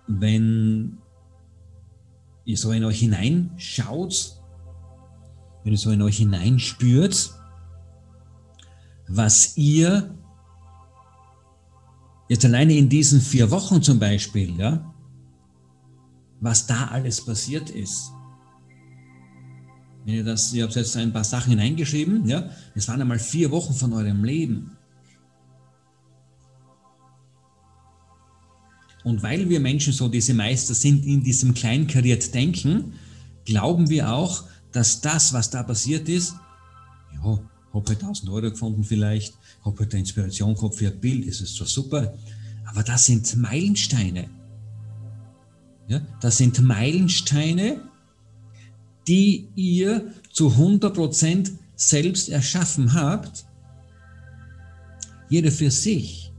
wenn 0.07 0.99
ihr 2.45 2.57
so 2.57 2.73
in 2.73 2.85
euch 2.85 3.01
hineinschaut, 3.01 4.41
wenn 5.65 5.73
ihr 5.73 5.79
so 5.79 5.91
in 5.91 6.03
euch 6.03 6.17
hineinspürt, 6.17 7.38
was 9.09 9.57
ihr 9.57 10.15
jetzt 12.29 12.45
alleine 12.45 12.75
in 12.75 12.89
diesen 12.89 13.21
vier 13.21 13.51
Wochen 13.51 13.83
zum 13.83 13.99
Beispiel, 13.99 14.55
ja, 14.59 14.95
was 16.41 16.67
da 16.67 16.89
alles 16.89 17.25
passiert 17.25 17.71
ist. 17.71 18.13
Wenn 20.05 20.15
ihr 20.15 20.25
das, 20.25 20.53
ihr 20.53 20.65
habt 20.65 20.77
jetzt 20.77 20.97
ein 20.97 21.13
paar 21.13 21.25
Sachen 21.25 21.51
hineingeschrieben, 21.51 22.27
ja, 22.27 22.49
es 22.75 22.87
waren 22.89 23.01
einmal 23.01 23.19
vier 23.19 23.51
Wochen 23.51 23.75
von 23.75 23.93
eurem 23.93 24.25
Leben. 24.25 24.73
Und 29.05 29.23
weil 29.23 29.49
wir 29.49 29.61
Menschen 29.61 29.93
so 29.93 30.09
diese 30.09 30.35
Meister 30.35 30.75
sind 30.75 31.05
in 31.07 31.23
diesem 31.23 31.55
kleinkariert 31.55 32.35
Denken, 32.35 32.95
glauben 33.45 33.89
wir 33.89 34.13
auch, 34.13 34.45
dass 34.73 35.01
das, 35.01 35.33
was 35.33 35.51
da 35.51 35.63
passiert 35.63 36.09
ist, 36.09 36.35
ja, 37.15 37.39
habe 37.79 37.89
halt 37.91 38.03
1000 38.03 38.31
Euro 38.31 38.51
gefunden 38.51 38.85
vielleicht, 38.85 39.35
habe 39.65 39.79
halt 39.81 39.93
eine 39.93 40.01
Inspiration 40.01 40.55
gehabt 40.55 40.75
für 40.75 40.89
ein 40.89 41.01
Bild, 41.01 41.29
das 41.29 41.41
ist 41.41 41.57
zwar 41.57 41.67
super, 41.67 42.15
aber 42.67 42.83
das 42.83 43.07
sind 43.07 43.37
Meilensteine. 43.37 44.29
Ja, 45.89 46.01
das 46.21 46.37
sind 46.37 46.61
Meilensteine, 46.61 47.81
die 49.07 49.49
ihr 49.55 50.13
zu 50.31 50.49
100% 50.49 51.53
selbst 51.77 52.29
erschaffen 52.29 52.93
habt, 52.93 53.47
jeder 55.31 55.51
für 55.51 55.71
sich. 55.71 56.33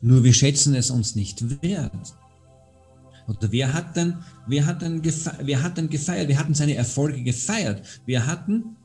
Nur 0.00 0.24
wir 0.24 0.34
schätzen 0.34 0.74
es 0.74 0.90
uns 0.90 1.14
nicht 1.14 1.62
wert. 1.62 2.14
Oder 3.26 3.50
wer 3.50 3.72
hat 3.72 3.96
denn, 3.96 4.18
wer 4.46 4.66
hat 4.66 4.82
denn, 4.82 5.00
gefeiert? 5.02 6.28
Wir 6.28 6.38
hatten 6.38 6.54
seine 6.54 6.74
Erfolge 6.74 7.22
gefeiert. 7.22 7.82
Wir 8.04 8.26
hatten 8.26 8.76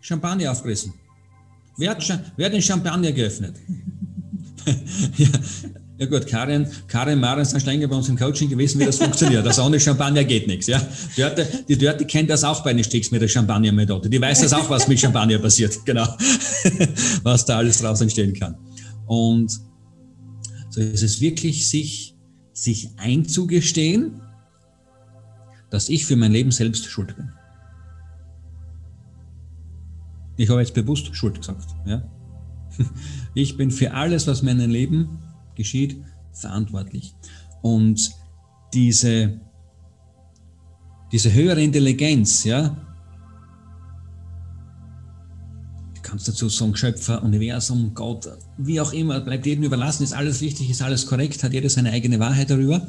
Champagner 0.00 0.50
aufgerissen. 0.50 0.94
Wer 1.76 1.90
hat, 1.90 2.32
wer 2.36 2.46
hat 2.46 2.52
den 2.52 2.62
Champagner 2.62 3.12
geöffnet? 3.12 3.56
ja, 5.16 5.28
ja 5.98 6.06
gut, 6.06 6.26
Karin, 6.26 6.66
Karin 6.88 7.20
Maren 7.20 7.44
sind 7.44 7.60
schon 7.60 7.70
länger 7.70 7.86
bei 7.86 7.94
uns 7.94 8.08
im 8.08 8.18
Coaching 8.18 8.48
gewesen, 8.48 8.80
wie 8.80 8.86
das 8.86 8.98
funktioniert. 8.98 9.46
Also 9.46 9.62
ohne 9.62 9.78
Champagner 9.78 10.24
geht 10.24 10.46
nichts. 10.46 10.66
Ja? 10.66 10.84
Dörte, 11.16 11.46
die 11.68 11.78
Dörte 11.78 12.04
kennt 12.06 12.28
das 12.28 12.42
auch 12.44 12.64
bei 12.64 12.72
den 12.72 12.82
Sticks 12.82 13.10
mit 13.10 13.22
der 13.22 13.28
Champagner-Methode. 13.28 14.08
Die 14.10 14.20
weiß 14.20 14.40
das 14.40 14.52
auch, 14.52 14.68
was 14.68 14.88
mit 14.88 14.98
Champagner 14.98 15.38
passiert. 15.38 15.78
Genau. 15.84 16.06
was 17.22 17.44
da 17.44 17.58
alles 17.58 17.78
draus 17.78 18.00
entstehen 18.00 18.34
kann. 18.34 18.56
Und 19.06 19.52
so 20.70 20.80
ist 20.80 21.02
es 21.02 21.20
wirklich, 21.20 21.68
sich 21.68 22.11
sich 22.62 22.90
einzugestehen, 22.96 24.20
dass 25.68 25.88
ich 25.88 26.06
für 26.06 26.14
mein 26.14 26.30
Leben 26.30 26.52
selbst 26.52 26.84
schuld 26.84 27.16
bin. 27.16 27.32
Ich 30.36 30.48
habe 30.48 30.60
jetzt 30.60 30.74
bewusst 30.74 31.14
Schuld 31.16 31.38
gesagt. 31.38 31.74
Ja? 31.86 32.02
Ich 33.34 33.56
bin 33.56 33.70
für 33.70 33.92
alles, 33.94 34.26
was 34.26 34.40
in 34.40 34.46
meinem 34.46 34.70
Leben 34.70 35.18
geschieht, 35.54 36.02
verantwortlich. 36.32 37.14
Und 37.62 38.12
diese, 38.74 39.40
diese 41.10 41.32
höhere 41.32 41.62
Intelligenz, 41.62 42.44
ja, 42.44 42.91
kannst 46.12 46.28
dazu 46.28 46.50
sagen, 46.50 46.76
Schöpfer, 46.76 47.22
Universum, 47.22 47.92
Gott, 47.94 48.28
wie 48.58 48.78
auch 48.82 48.92
immer, 48.92 49.18
bleibt 49.20 49.46
jedem 49.46 49.64
überlassen, 49.64 50.02
ist 50.02 50.12
alles 50.12 50.42
richtig, 50.42 50.68
ist 50.68 50.82
alles 50.82 51.06
korrekt, 51.06 51.42
hat 51.42 51.54
jeder 51.54 51.70
seine 51.70 51.90
eigene 51.90 52.20
Wahrheit 52.20 52.50
darüber. 52.50 52.86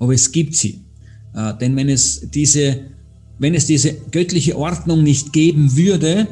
Aber 0.00 0.12
es 0.12 0.32
gibt 0.32 0.56
sie. 0.56 0.80
Äh, 1.36 1.56
denn 1.58 1.76
wenn 1.76 1.88
es 1.88 2.28
diese, 2.30 2.80
wenn 3.38 3.54
es 3.54 3.66
diese 3.66 3.94
göttliche 4.10 4.58
Ordnung 4.58 5.04
nicht 5.04 5.32
geben 5.32 5.76
würde, 5.76 6.26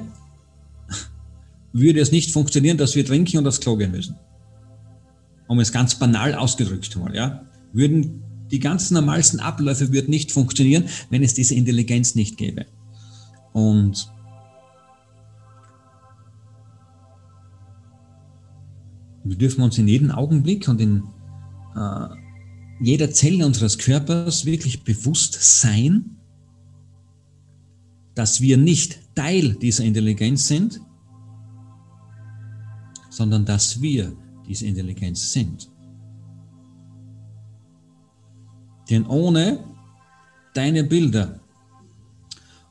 würde 1.72 2.00
es 2.00 2.10
nicht 2.10 2.32
funktionieren, 2.32 2.76
dass 2.76 2.96
wir 2.96 3.06
trinken 3.06 3.38
und 3.38 3.46
aufs 3.46 3.60
Klo 3.60 3.76
gehen 3.76 3.92
müssen. 3.92 4.16
Um 5.46 5.60
es 5.60 5.70
ganz 5.70 5.94
banal 5.94 6.34
ausgedrückt 6.34 6.96
mal, 6.96 7.14
ja. 7.14 7.42
Würden 7.72 8.24
die 8.50 8.58
ganzen 8.58 8.94
normalsten 8.94 9.38
Abläufe 9.38 9.92
würden 9.92 10.10
nicht 10.10 10.32
funktionieren, 10.32 10.86
wenn 11.08 11.22
es 11.22 11.34
diese 11.34 11.54
Intelligenz 11.54 12.16
nicht 12.16 12.36
gäbe. 12.36 12.66
Und 13.52 14.10
Wir 19.24 19.36
dürfen 19.36 19.62
uns 19.62 19.78
in 19.78 19.88
jedem 19.88 20.10
Augenblick 20.10 20.68
und 20.68 20.80
in 20.80 21.02
äh, 21.76 22.08
jeder 22.80 23.10
Zelle 23.10 23.44
unseres 23.44 23.78
Körpers 23.78 24.46
wirklich 24.46 24.82
bewusst 24.82 25.60
sein, 25.60 26.16
dass 28.14 28.40
wir 28.40 28.56
nicht 28.56 28.98
Teil 29.14 29.54
dieser 29.54 29.84
Intelligenz 29.84 30.48
sind, 30.48 30.80
sondern 33.10 33.44
dass 33.44 33.80
wir 33.80 34.16
diese 34.48 34.66
Intelligenz 34.66 35.32
sind. 35.32 35.70
Denn 38.88 39.06
ohne 39.06 39.62
deine 40.54 40.84
Bilder, 40.84 41.38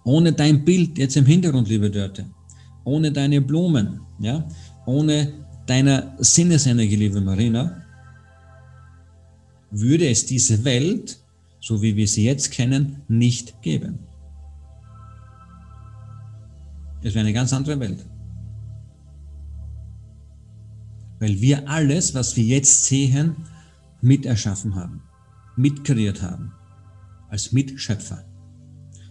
ohne 0.03 0.33
dein 0.33 0.65
Bild 0.65 0.97
jetzt 0.97 1.15
im 1.15 1.25
Hintergrund, 1.25 1.69
liebe 1.69 1.89
Dörte, 1.89 2.25
ohne 2.83 3.11
deine 3.11 3.41
Blumen, 3.41 4.01
ja, 4.19 4.47
ohne 4.85 5.38
deiner 5.69 6.15
Sinnesenergie, 6.17 6.95
liebe 6.95 7.21
Marina, 7.21 7.83
würde 9.69 10.09
es 10.09 10.25
diese 10.25 10.63
Welt, 10.65 11.19
so 11.59 11.81
wie 11.81 11.95
wir 11.95 12.07
sie 12.07 12.25
jetzt 12.25 12.51
kennen, 12.51 13.03
nicht 13.07 13.61
geben. 13.61 13.99
Es 17.03 17.13
wäre 17.13 17.19
eine 17.19 17.33
ganz 17.33 17.53
andere 17.53 17.79
Welt. 17.79 18.03
Weil 21.19 21.39
wir 21.39 21.69
alles, 21.69 22.15
was 22.15 22.35
wir 22.35 22.43
jetzt 22.43 22.85
sehen, 22.85 23.35
mit 24.01 24.25
erschaffen 24.25 24.73
haben, 24.75 25.03
mitkreiert 25.55 26.21
haben, 26.21 26.51
als 27.29 27.51
Mitschöpfer. 27.51 28.25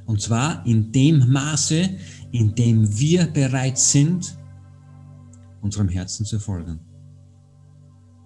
Und 0.06 0.20
zwar 0.20 0.66
in 0.66 0.90
dem 0.90 1.30
Maße, 1.30 1.90
in 2.32 2.54
dem 2.54 2.98
wir 2.98 3.26
bereit 3.26 3.78
sind, 3.78 4.37
unserem 5.60 5.88
Herzen 5.88 6.24
zu 6.24 6.38
folgen. 6.38 6.80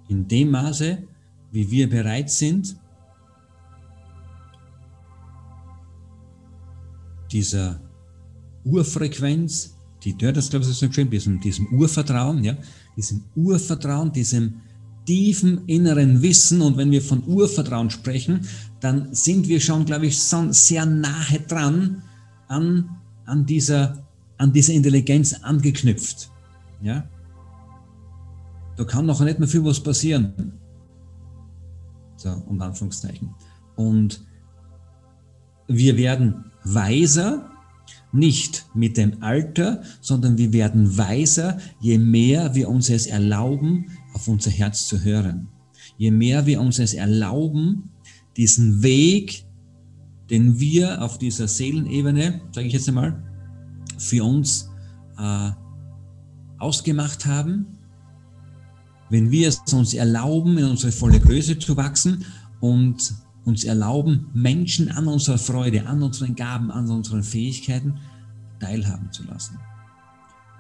In 0.09 0.29
dem 0.29 0.51
Maße, 0.51 0.99
wie 1.51 1.71
wir 1.71 1.89
bereit 1.89 2.31
sind, 2.31 2.77
dieser 7.31 7.81
Urfrequenz, 8.65 9.77
die 10.05 10.17
das 10.17 10.51
glaube 10.51 10.65
ich 10.65 10.73
so 10.73 10.91
schön, 10.91 11.09
diesem, 11.11 11.41
diesem 11.41 11.67
Urvertrauen, 11.69 12.45
ja, 12.45 12.57
diesem 12.97 13.25
Urvertrauen, 13.35 14.13
diesem 14.13 14.61
tiefen 15.07 15.67
inneren 15.67 16.23
Wissen. 16.23 16.61
Und 16.63 16.77
wenn 16.77 16.91
wir 16.91 17.03
von 17.03 17.25
Urvertrauen 17.27 17.91
sprechen, 17.91 18.47
dann 18.81 19.15
sind 19.15 19.49
wir 19.49 19.61
schon, 19.61 19.85
glaube 19.85 20.07
ich, 20.07 20.19
sehr 20.21 20.87
nahe 20.87 21.41
dran 21.47 22.03
an, 22.49 22.91
an, 23.25 23.47
dieser, 23.47 24.05
an 24.39 24.53
dieser 24.53 24.75
Intelligenz 24.75 25.35
angeknüpft. 25.35 26.31
Ja? 26.83 27.09
Da 28.77 28.85
kann 28.85 29.07
noch 29.07 29.21
nicht 29.21 29.39
mehr 29.39 29.49
viel 29.49 29.65
was 29.65 29.81
passieren. 29.81 30.53
So, 32.17 32.31
um 32.47 32.61
Anführungszeichen. 32.61 33.35
Und 33.77 34.25
wir 35.67 35.97
werden 35.97 36.45
weiser, 36.65 37.51
nicht 38.13 38.67
mit 38.75 38.97
dem 38.97 39.23
Alter, 39.23 39.83
sondern 40.01 40.37
wir 40.37 40.53
werden 40.53 40.97
weiser, 40.97 41.59
je 41.81 41.99
mehr 41.99 42.55
wir 42.55 42.69
uns 42.69 42.91
es 42.91 43.07
erlauben, 43.07 43.87
auf 44.13 44.29
unser 44.29 44.51
Herz 44.51 44.87
zu 44.87 45.03
hören. 45.03 45.49
Je 45.97 46.11
mehr 46.11 46.47
wir 46.47 46.61
uns 46.61 46.79
es 46.79 46.95
erlauben, 46.95 47.91
diesen 48.37 48.83
Weg, 48.83 49.45
den 50.31 50.61
wir 50.61 51.03
auf 51.03 51.19
dieser 51.19 51.49
Seelenebene, 51.49 52.43
sage 52.53 52.67
ich 52.67 52.73
jetzt 52.73 52.89
einmal, 52.89 53.23
für 53.99 54.25
uns 54.25 54.71
äh, 55.19 55.51
ausgemacht 56.59 57.27
haben, 57.27 57.79
wenn 59.13 59.31
wir 59.31 59.49
es 59.49 59.61
uns 59.75 59.93
erlauben, 59.93 60.57
in 60.57 60.65
unsere 60.65 60.91
volle 60.91 61.21
Größe 61.21 61.59
zu 61.59 61.77
wachsen 61.77 62.25
und 62.61 63.15
uns 63.45 63.63
erlauben, 63.63 64.31
Menschen 64.33 64.91
an 64.91 65.07
unserer 65.07 65.37
Freude, 65.37 65.87
an 65.87 66.03
unseren 66.03 66.35
Gaben, 66.35 66.71
an 66.71 66.89
unseren 66.89 67.23
Fähigkeiten 67.23 67.99
teilhaben 68.59 69.13
zu 69.13 69.25
lassen. 69.25 69.59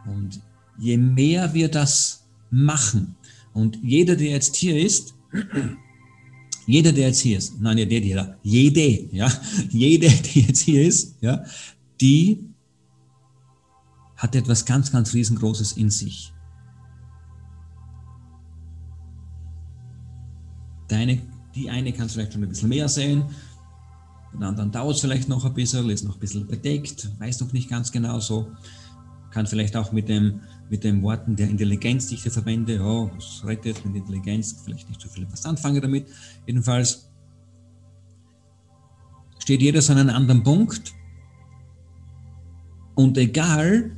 Und 0.04 0.38
je 0.78 0.98
mehr 0.98 1.54
wir 1.54 1.70
das 1.70 2.24
machen, 2.50 3.16
und 3.54 3.78
jeder, 3.82 4.16
der 4.16 4.32
jetzt 4.32 4.56
hier 4.56 4.78
ist, 4.78 5.14
jeder, 6.66 6.92
der 6.92 7.06
jetzt 7.08 7.20
hier 7.20 7.38
ist, 7.38 7.58
nein, 7.58 7.78
jeder, 7.78 8.04
jeder, 8.04 8.38
jede, 8.42 9.16
ja, 9.16 9.32
jede, 9.70 10.10
die 10.10 10.42
jetzt 10.42 10.60
hier 10.60 10.86
ist, 10.86 11.16
ja, 11.22 11.42
die 12.02 12.44
hat 14.14 14.34
etwas 14.34 14.66
ganz, 14.66 14.92
ganz 14.92 15.14
riesengroßes 15.14 15.72
in 15.72 15.88
sich. 15.88 16.34
Deine 20.92 21.22
die 21.54 21.70
eine 21.70 21.92
kannst 21.92 22.14
du 22.14 22.18
vielleicht 22.18 22.32
schon 22.32 22.42
ein 22.42 22.48
bisschen 22.48 22.68
mehr 22.68 22.88
sehen, 22.88 23.24
den 24.32 24.42
anderen 24.42 24.70
dauert 24.70 24.96
es 24.96 25.00
vielleicht 25.00 25.28
noch 25.28 25.44
ein 25.44 25.54
bisschen, 25.54 25.88
ist 25.90 26.04
noch 26.04 26.14
ein 26.14 26.20
bisschen 26.20 26.46
bedeckt, 26.46 27.10
weiß 27.18 27.40
noch 27.40 27.52
nicht 27.52 27.68
ganz 27.68 27.92
genau 27.92 28.18
so. 28.20 28.50
Kann 29.30 29.46
vielleicht 29.46 29.76
auch 29.76 29.92
mit 29.92 30.08
dem, 30.08 30.40
mit 30.70 30.84
den 30.84 31.02
Worten 31.02 31.36
der 31.36 31.48
Intelligenz, 31.48 32.06
die 32.06 32.14
ich 32.14 32.22
hier 32.22 32.32
verwende, 32.32 32.76
ja, 32.76 33.10
was 33.14 33.42
rettet 33.44 33.84
mit 33.84 33.96
Intelligenz, 33.96 34.56
vielleicht 34.64 34.88
nicht 34.88 35.00
so 35.00 35.08
viel 35.08 35.26
was 35.30 35.44
anfangen 35.44 35.80
damit. 35.80 36.06
Jedenfalls 36.46 37.10
steht 39.38 39.60
jeder 39.60 39.80
an 39.90 39.98
einem 39.98 40.16
anderen 40.16 40.42
Punkt 40.42 40.92
und 42.94 43.16
egal 43.18 43.96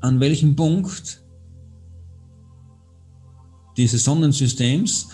an 0.00 0.20
welchem 0.20 0.56
Punkt 0.56 1.22
dieses 3.76 4.04
Sonnensystems 4.04 5.08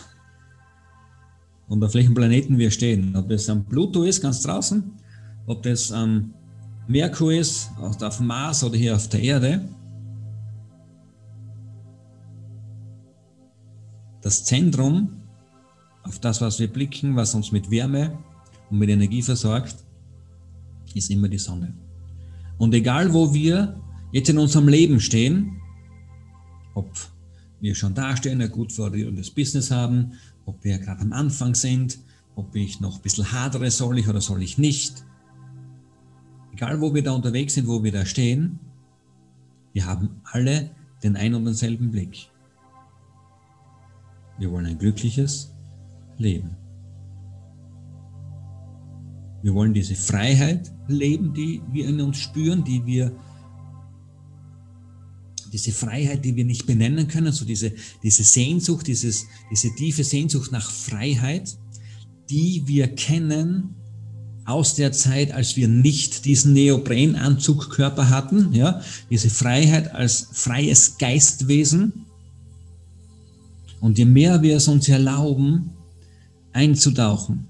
und 1.69 1.85
auf 1.85 1.95
welchem 1.95 2.15
Planeten 2.15 2.59
wir 2.59 2.71
stehen. 2.71 3.15
Ob 3.15 3.29
das 3.29 3.49
am 3.49 3.65
Pluto 3.65 4.03
ist, 4.03 4.23
ganz 4.23 4.43
draußen, 4.43 4.93
ob 5.47 5.63
das 5.63 5.93
am 5.93 6.35
Merkur 6.87 7.33
ist, 7.33 7.71
auf 7.79 7.97
dem 7.99 8.27
Mars 8.27 8.65
oder 8.65 8.77
hier 8.77 8.97
auf 8.97 9.09
der 9.09 9.23
Erde. 9.23 9.69
Das 14.23 14.45
Zentrum, 14.45 15.11
auf 16.03 16.19
das, 16.19 16.41
was 16.41 16.59
wir 16.59 16.69
blicken, 16.69 17.15
was 17.15 17.35
uns 17.35 17.53
mit 17.53 17.71
Wärme 17.71 18.19
und 18.71 18.79
mit 18.79 18.89
Energie 18.89 19.23
versorgt, 19.23 19.77
ist 20.95 21.11
immer 21.11 21.29
die 21.29 21.39
Sonne. 21.39 21.75
Und 22.57 22.75
egal, 22.75 23.13
wo 23.13 23.33
wir 23.33 23.79
jetzt 24.13 24.31
in 24.31 24.39
unserem 24.39 24.69
Leben 24.69 25.01
stehen, 25.01 25.61
ob 26.75 26.91
wir 27.61 27.75
schon 27.75 27.95
dastehen, 27.95 28.41
ein 28.41 28.51
gut 28.51 28.73
florierendes 28.73 29.31
Business 29.31 29.71
haben, 29.71 30.13
ob 30.49 30.65
wir 30.65 30.79
gerade 30.79 31.03
am 31.03 31.13
Anfang 31.13 31.55
sind, 31.55 31.99
ob 32.35 32.57
ich 32.57 32.81
noch 32.81 32.97
ein 32.97 33.03
bisschen 33.03 33.33
hadere, 33.33 33.71
soll 33.71 33.99
ich 33.99 34.09
oder 34.09 34.23
soll 34.23 34.43
ich 34.43 34.57
nicht. 34.57 35.05
Egal, 36.55 36.81
wo 36.81 36.95
wir 36.95 37.03
da 37.03 37.13
unterwegs 37.13 37.55
sind, 37.55 37.69
wo 37.69 37.85
wir 37.85 37.93
da 37.93 38.07
stehen, 38.07 38.59
wir 39.75 39.85
haben 39.85 40.23
alle 40.25 40.71
den 41.03 41.17
ein 41.17 41.35
und 41.35 41.45
denselben 41.45 41.91
Blick. 41.91 42.31
Wir 44.39 44.51
wollen 44.51 44.67
ein 44.67 44.79
glückliches 44.79 45.53
Leben. 46.17 46.57
Wir 49.43 49.55
wollen 49.55 49.75
diese 49.75 49.95
Freiheit 49.95 50.73
leben, 50.89 51.35
die 51.35 51.61
wir 51.71 51.87
in 51.87 52.01
uns 52.01 52.17
spüren, 52.17 52.65
die 52.65 52.85
wir 52.87 53.13
diese 55.53 55.73
Freiheit, 55.73 56.25
die 56.25 56.37
wir 56.37 56.45
nicht 56.45 56.67
benennen 56.67 57.09
können, 57.09 57.33
so 57.33 57.45
diese, 57.45 57.73
diese 58.03 58.25
Sehnsucht, 58.25 58.87
dieses, 58.87 59.27
diese 59.51 59.75
tiefe 59.75 60.05
Sehnsucht 60.05 60.53
nach 60.53 60.71
Freiheit, 60.71 61.57
die 62.31 62.63
wir 62.67 62.89
kennen 62.89 63.75
aus 64.45 64.75
der 64.75 64.93
Zeit, 64.93 65.33
als 65.33 65.57
wir 65.57 65.69
nicht 65.69 66.25
diesen 66.25 66.55
Neoprenanzugkörper 66.55 68.09
hatten, 68.09 68.55
ja, 68.55 68.81
diese 69.11 69.29
Freiheit 69.29 69.95
als 69.95 70.29
freies 70.33 70.97
Geistwesen. 70.97 72.07
Und 73.81 73.99
je 73.99 74.07
mehr 74.07 74.43
wir 74.43 74.57
es 74.57 74.67
uns 74.67 74.89
erlauben, 74.89 75.71
einzutauchen 76.53 77.49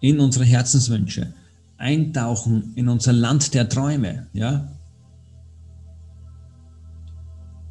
in 0.00 0.20
unsere 0.20 0.44
Herzenswünsche, 0.44 1.34
eintauchen 1.76 2.72
in 2.76 2.88
unser 2.88 3.12
Land 3.12 3.52
der 3.54 3.68
Träume, 3.68 4.28
ja, 4.32 4.70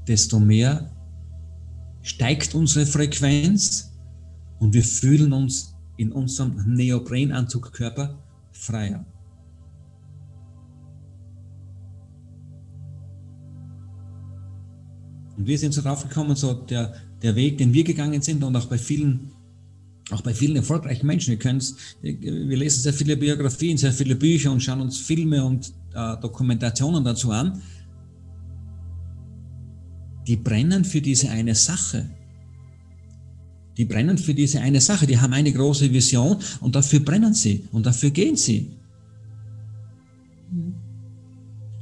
desto 0.08 0.40
mehr 0.40 0.90
steigt 2.02 2.56
unsere 2.56 2.86
Frequenz 2.86 3.92
und 4.60 4.74
wir 4.74 4.84
fühlen 4.84 5.34
uns 5.34 5.76
in 5.98 6.12
unserem 6.12 6.56
Neoprenanzugkörper 6.74 8.18
freier. 8.52 9.06
Und 15.36 15.46
wir 15.46 15.58
sind 15.58 15.74
so 15.74 15.82
draufgekommen, 15.82 16.36
so 16.36 16.54
der, 16.54 16.96
der 17.22 17.36
Weg, 17.36 17.58
den 17.60 17.74
wir 17.74 17.84
gegangen 17.84 18.22
sind 18.22 18.44
und 18.44 18.56
auch 18.56 18.66
bei 18.66 18.78
vielen, 18.78 19.32
auch 20.10 20.22
bei 20.22 20.34
vielen 20.34 20.56
erfolgreichen 20.56 21.06
Menschen. 21.06 21.38
Wir, 21.38 22.22
wir 22.22 22.58
lesen 22.58 22.82
sehr 22.82 22.94
viele 22.94 23.18
Biografien, 23.18 23.78
sehr 23.78 23.94
viele 23.94 24.16
Bücher 24.16 24.52
und 24.52 24.64
schauen 24.64 24.82
uns 24.82 24.98
Filme 24.98 25.44
und 25.44 25.74
äh, 25.94 26.18
Dokumentationen 26.22 27.04
dazu 27.04 27.32
an 27.32 27.62
die 30.28 30.36
brennen 30.36 30.84
für 30.84 31.02
diese 31.02 31.30
eine 31.30 31.56
Sache. 31.56 32.10
Die 33.78 33.86
brennen 33.86 34.18
für 34.18 34.34
diese 34.34 34.60
eine 34.60 34.82
Sache, 34.82 35.08
die 35.08 35.20
haben 35.20 35.34
eine 35.34 35.54
große 35.54 35.94
Vision 35.94 36.38
und 36.60 36.76
dafür 36.76 37.00
brennen 37.00 37.34
sie 37.34 37.64
und 37.72 37.86
dafür 37.86 38.10
gehen 38.10 38.36
sie. 38.36 38.72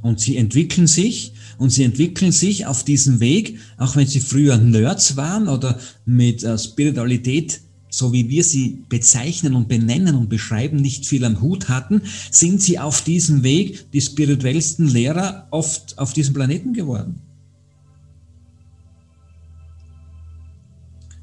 Und 0.02 0.20
sie 0.20 0.36
entwickeln 0.36 0.86
sich 0.86 1.32
und 1.58 1.70
sie 1.70 1.82
entwickeln 1.82 2.32
sich 2.32 2.66
auf 2.66 2.84
diesem 2.84 3.18
Weg, 3.18 3.58
auch 3.78 3.96
wenn 3.96 4.06
sie 4.06 4.20
früher 4.20 4.56
Nerds 4.58 5.16
waren 5.16 5.48
oder 5.48 5.80
mit 6.04 6.44
äh, 6.44 6.56
Spiritualität, 6.58 7.60
so 7.88 8.12
wie 8.12 8.28
wir 8.28 8.44
sie 8.44 8.84
bezeichnen 8.88 9.54
und 9.54 9.68
benennen 9.68 10.14
und 10.14 10.28
beschreiben, 10.28 10.76
nicht 10.76 11.06
viel 11.06 11.24
am 11.24 11.40
Hut 11.40 11.68
hatten, 11.68 12.02
sind 12.30 12.62
sie 12.62 12.78
auf 12.78 13.02
diesem 13.02 13.42
Weg 13.42 13.90
die 13.92 14.02
spirituellsten 14.02 14.86
Lehrer 14.86 15.48
oft 15.50 15.98
auf 15.98 16.12
diesem 16.12 16.34
Planeten 16.34 16.74
geworden. 16.74 17.25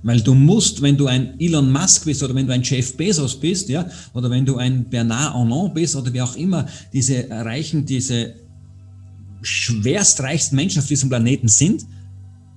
Weil 0.04 0.22
du 0.22 0.34
musst, 0.34 0.82
wenn 0.82 0.98
du 0.98 1.08
ein 1.08 1.40
Elon 1.40 1.72
Musk 1.72 2.06
bist 2.06 2.22
oder 2.22 2.36
wenn 2.36 2.46
du 2.46 2.54
ein 2.54 2.62
Jeff 2.62 2.96
Bezos 2.98 3.40
bist, 3.40 3.70
ja, 3.70 3.90
oder 4.14 4.30
wenn 4.30 4.46
du 4.46 4.58
ein 4.58 4.84
Bernard 4.90 5.34
Arnault 5.34 5.74
bist 5.74 5.96
oder 5.96 6.14
wie 6.14 6.22
auch 6.22 6.36
immer 6.36 6.68
diese 6.92 7.28
reichen, 7.30 7.86
diese 7.86 8.36
schwerstreichsten 9.42 10.58
Menschen 10.58 10.80
auf 10.80 10.88
diesem 10.88 11.10
Planeten 11.10 11.48
sind, 11.48 11.86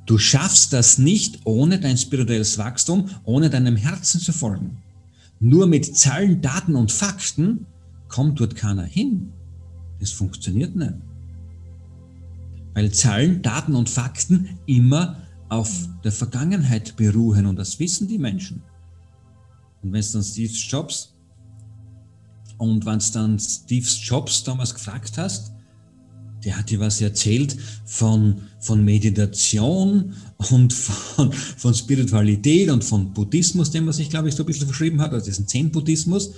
du 0.07 0.19
schaffst 0.19 0.73
das 0.73 0.99
nicht 0.99 1.41
ohne 1.45 1.79
dein 1.79 1.97
spirituelles 1.97 2.59
Wachstum, 2.59 3.09
ohne 3.25 3.49
deinem 3.49 3.77
Herzen 3.77 4.21
zu 4.21 4.33
folgen. 4.33 4.79
Nur 5.39 5.69
mit 5.69 5.97
Zahlen, 5.97 6.41
Daten 6.41 6.75
und 6.75 6.91
Fakten 6.91 7.67
kommt 8.09 8.41
dort 8.41 8.57
keiner 8.57 8.85
hin. 8.85 9.33
Das 10.01 10.11
funktioniert 10.11 10.75
nicht. 10.75 10.95
Weil 12.75 12.91
Zahlen, 12.91 13.43
Daten 13.43 13.75
und 13.75 13.89
Fakten 13.89 14.59
immer 14.67 15.26
auf 15.49 15.71
der 16.05 16.13
Vergangenheit 16.13 16.97
beruhen 16.97 17.47
und 17.47 17.57
das 17.57 17.79
wissen 17.79 18.09
die 18.09 18.19
Menschen. 18.19 18.63
Und 19.83 19.93
wenn 19.93 20.01
es 20.01 20.13
dann 20.13 20.23
Steve 20.23 20.53
Jobs 20.53 21.15
und 22.59 22.85
wenn 22.85 22.97
es 22.97 23.13
dann 23.13 23.39
Steve 23.39 23.87
Jobs 23.87 24.43
damals 24.45 24.75
gefragt 24.75 25.19
hast, 25.19 25.53
der 26.45 26.57
hat 26.57 26.71
dir 26.71 26.81
was 26.81 27.01
erzählt 27.01 27.57
von, 27.85 28.43
von 28.61 28.85
Meditation 28.85 30.15
und 30.51 30.73
von, 30.73 31.33
von 31.33 31.75
Spiritualität 31.75 32.71
und 32.71 32.85
von 32.85 33.13
Buddhismus, 33.13 33.71
den 33.71 33.85
man 33.85 33.95
sich, 33.95 34.11
glaube 34.11 34.29
ich, 34.29 34.35
so 34.35 34.43
ein 34.43 34.47
bisschen 34.47 34.67
verschrieben 34.67 35.01
hat, 35.01 35.13
also 35.13 35.27
diesen 35.27 35.49
Zen-Buddhismus. 35.49 36.35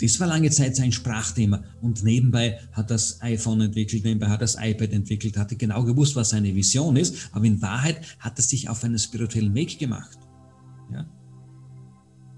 Das 0.00 0.20
war 0.20 0.26
lange 0.26 0.50
Zeit 0.50 0.76
sein 0.76 0.92
Sprachthema. 0.92 1.64
Und 1.80 2.04
nebenbei 2.04 2.58
hat 2.72 2.90
das 2.90 3.20
iPhone 3.22 3.62
entwickelt, 3.62 4.04
nebenbei 4.04 4.28
hat 4.28 4.42
das 4.42 4.56
iPad 4.60 4.92
entwickelt, 4.92 5.36
hatte 5.36 5.56
genau 5.56 5.84
gewusst, 5.84 6.16
was 6.16 6.30
seine 6.30 6.54
Vision 6.54 6.96
ist. 6.96 7.30
Aber 7.32 7.44
in 7.44 7.62
Wahrheit 7.62 8.00
hat 8.18 8.38
er 8.38 8.42
sich 8.42 8.68
auf 8.68 8.84
einen 8.84 8.98
spirituellen 8.98 9.54
Weg 9.54 9.78
gemacht. 9.78 10.18
Ja? 10.92 11.06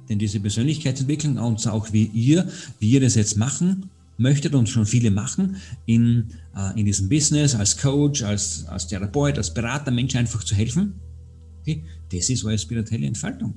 Denn 0.08 0.18
diese 0.18 0.40
Persönlichkeitsentwicklung 0.40 1.38
und 1.38 1.66
auch 1.66 1.92
wie 1.92 2.04
ihr, 2.04 2.48
wie 2.78 2.92
ihr 2.92 3.00
das 3.00 3.16
jetzt 3.16 3.36
machen, 3.36 3.90
möchtet 4.18 4.54
und 4.54 4.68
schon 4.68 4.86
viele 4.86 5.10
machen, 5.10 5.56
in, 5.86 6.28
äh, 6.56 6.78
in 6.78 6.86
diesem 6.86 7.08
Business, 7.08 7.54
als 7.54 7.76
Coach, 7.76 8.22
als, 8.22 8.66
als 8.66 8.86
Therapeut, 8.88 9.38
als 9.38 9.52
Berater, 9.52 9.90
Menschen 9.90 10.18
einfach 10.18 10.44
zu 10.44 10.54
helfen. 10.54 10.94
Okay? 11.60 11.84
Das 12.12 12.28
ist 12.30 12.44
eure 12.44 12.58
spirituelle 12.58 13.06
Entfaltung. 13.06 13.54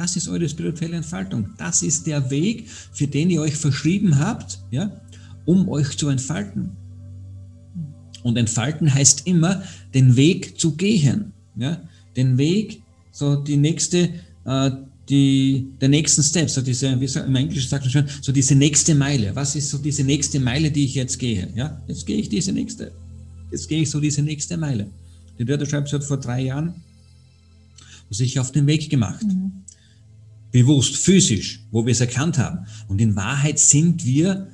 Das 0.00 0.16
ist 0.16 0.28
eure 0.28 0.48
spirituelle 0.48 0.96
Entfaltung. 0.96 1.50
Das 1.58 1.82
ist 1.82 2.06
der 2.06 2.30
Weg, 2.30 2.66
für 2.70 3.06
den 3.06 3.28
ihr 3.28 3.42
euch 3.42 3.54
verschrieben 3.54 4.18
habt, 4.18 4.58
ja, 4.70 4.98
um 5.44 5.68
euch 5.68 5.94
zu 5.98 6.08
entfalten. 6.08 6.70
Und 8.22 8.38
entfalten 8.38 8.94
heißt 8.94 9.26
immer, 9.26 9.62
den 9.92 10.16
Weg 10.16 10.58
zu 10.58 10.74
gehen. 10.74 11.32
Ja? 11.54 11.82
Den 12.16 12.38
Weg, 12.38 12.80
so 13.12 13.36
die 13.36 13.58
nächste, 13.58 14.08
äh, 14.46 14.70
die, 15.10 15.66
der 15.82 15.90
nächsten 15.90 16.22
Step, 16.22 16.48
so 16.48 16.62
diese, 16.62 16.98
wie 16.98 17.06
sagt, 17.06 17.28
im 17.28 17.36
Englischen 17.36 17.68
sagt 17.68 17.84
man 17.84 17.90
schon, 17.90 18.06
so 18.22 18.32
diese 18.32 18.54
nächste 18.54 18.94
Meile. 18.94 19.36
Was 19.36 19.54
ist 19.54 19.68
so 19.68 19.76
diese 19.76 20.02
nächste 20.02 20.40
Meile, 20.40 20.70
die 20.70 20.86
ich 20.86 20.94
jetzt 20.94 21.18
gehe? 21.18 21.52
Ja, 21.54 21.78
jetzt 21.88 22.06
gehe 22.06 22.16
ich 22.16 22.30
diese 22.30 22.52
nächste. 22.52 22.90
Jetzt 23.50 23.68
gehe 23.68 23.82
ich 23.82 23.90
so 23.90 24.00
diese 24.00 24.22
nächste 24.22 24.56
Meile. 24.56 24.86
Die 25.38 25.44
Dörter 25.44 25.66
schreibt, 25.66 25.92
hat 25.92 26.04
vor 26.04 26.16
drei 26.16 26.40
Jahren 26.40 26.72
sich 28.08 28.40
auf 28.40 28.50
den 28.50 28.66
Weg 28.66 28.88
gemacht. 28.88 29.26
Mhm. 29.26 29.60
Bewusst, 30.52 30.96
physisch, 30.96 31.64
wo 31.70 31.86
wir 31.86 31.92
es 31.92 32.00
erkannt 32.00 32.38
haben. 32.38 32.66
Und 32.88 33.00
in 33.00 33.14
Wahrheit 33.16 33.58
sind 33.58 34.04
wir 34.04 34.48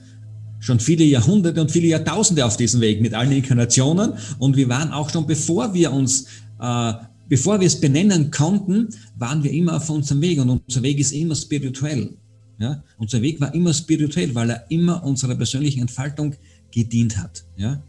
schon 0.61 0.81
viele 0.81 1.05
Jahrhunderte 1.05 1.61
und 1.61 1.71
viele 1.71 1.87
Jahrtausende 1.87 2.45
auf 2.45 2.57
diesem 2.57 2.81
Weg 2.81 3.01
mit 3.01 3.15
allen 3.15 3.33
Inkarnationen. 3.33 4.15
Und 4.39 4.57
wir 4.57 4.69
waren 4.69 4.91
auch 4.91 5.11
schon, 5.11 5.27
bevor 5.27 5.73
wir 5.75 5.93
uns, 5.93 6.27
äh, 6.61 6.93
bevor 7.29 7.61
wir 7.61 7.67
es 7.67 7.81
benennen 7.81 8.31
konnten, 8.31 8.89
waren 9.17 9.43
wir 9.43 9.53
immer 9.53 9.77
auf 9.77 9.89
unserem 9.89 10.21
Weg. 10.21 10.41
Und 10.41 10.51
unser 10.51 10.83
Weg 10.83 10.99
ist 10.99 11.13
immer 11.13 11.35
spirituell. 11.35 12.17
Ja? 12.59 12.83
Unser 12.99 13.23
Weg 13.23 13.41
war 13.41 13.55
immer 13.55 13.73
spirituell, 13.73 14.35
weil 14.35 14.51
er 14.51 14.71
immer 14.71 15.05
unserer 15.05 15.35
persönlichen 15.35 15.81
Entfaltung 15.81 16.35
gedient 16.71 17.17
hat. 17.19 17.45
Ja? 17.57 17.83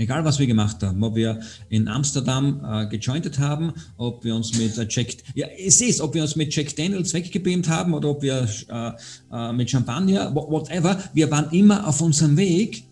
Egal, 0.00 0.24
was 0.24 0.38
wir 0.38 0.46
gemacht 0.46 0.80
haben, 0.84 1.02
ob 1.02 1.16
wir 1.16 1.40
in 1.70 1.88
Amsterdam 1.88 2.64
äh, 2.64 2.86
gejointet 2.86 3.40
haben, 3.40 3.72
ob 3.96 4.22
wir 4.22 4.36
uns 4.36 4.56
mit 4.56 4.78
äh, 4.78 4.86
Jack, 4.88 5.08
ja, 5.34 5.48
es 5.58 5.80
ist, 5.80 6.00
ob 6.00 6.14
wir 6.14 6.22
uns 6.22 6.36
mit 6.36 6.54
Jack 6.54 6.76
Daniels 6.76 7.12
weggebeamt 7.12 7.68
haben 7.68 7.92
oder 7.92 8.10
ob 8.10 8.22
wir 8.22 8.48
äh, 8.68 8.92
äh, 9.32 9.52
mit 9.52 9.68
Champagner, 9.68 10.32
whatever, 10.32 11.02
wir 11.14 11.28
waren 11.32 11.50
immer 11.50 11.84
auf 11.84 12.00
unserem 12.00 12.36
Weg, 12.36 12.84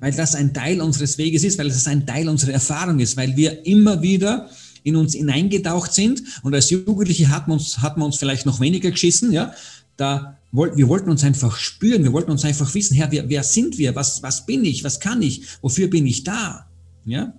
weil 0.00 0.10
das 0.10 0.34
ein 0.34 0.52
Teil 0.52 0.80
unseres 0.80 1.18
Weges 1.18 1.44
ist, 1.44 1.56
weil 1.56 1.68
das 1.68 1.86
ein 1.86 2.04
Teil 2.04 2.28
unserer 2.28 2.54
Erfahrung 2.54 2.98
ist, 2.98 3.16
weil 3.16 3.36
wir 3.36 3.64
immer 3.64 4.02
wieder 4.02 4.50
in 4.82 4.96
uns 4.96 5.14
hineingetaucht 5.14 5.92
sind 5.92 6.20
und 6.42 6.52
als 6.52 6.68
Jugendliche 6.68 7.28
hat 7.28 7.46
man 7.46 7.58
uns, 7.58 7.78
hat 7.78 7.96
man 7.96 8.06
uns 8.06 8.16
vielleicht 8.16 8.44
noch 8.44 8.58
weniger 8.58 8.90
geschissen, 8.90 9.30
ja, 9.30 9.54
da 9.96 10.36
wir 10.54 10.88
wollten 10.88 11.10
uns 11.10 11.24
einfach 11.24 11.56
spüren, 11.56 12.04
wir 12.04 12.12
wollten 12.12 12.30
uns 12.30 12.44
einfach 12.44 12.72
wissen, 12.74 12.94
Herr, 12.94 13.10
wer, 13.10 13.28
wer 13.28 13.42
sind 13.42 13.76
wir? 13.76 13.96
Was, 13.96 14.22
was 14.22 14.46
bin 14.46 14.64
ich? 14.64 14.84
Was 14.84 15.00
kann 15.00 15.20
ich? 15.20 15.42
Wofür 15.62 15.88
bin 15.88 16.06
ich 16.06 16.22
da? 16.22 16.70
Ja? 17.04 17.34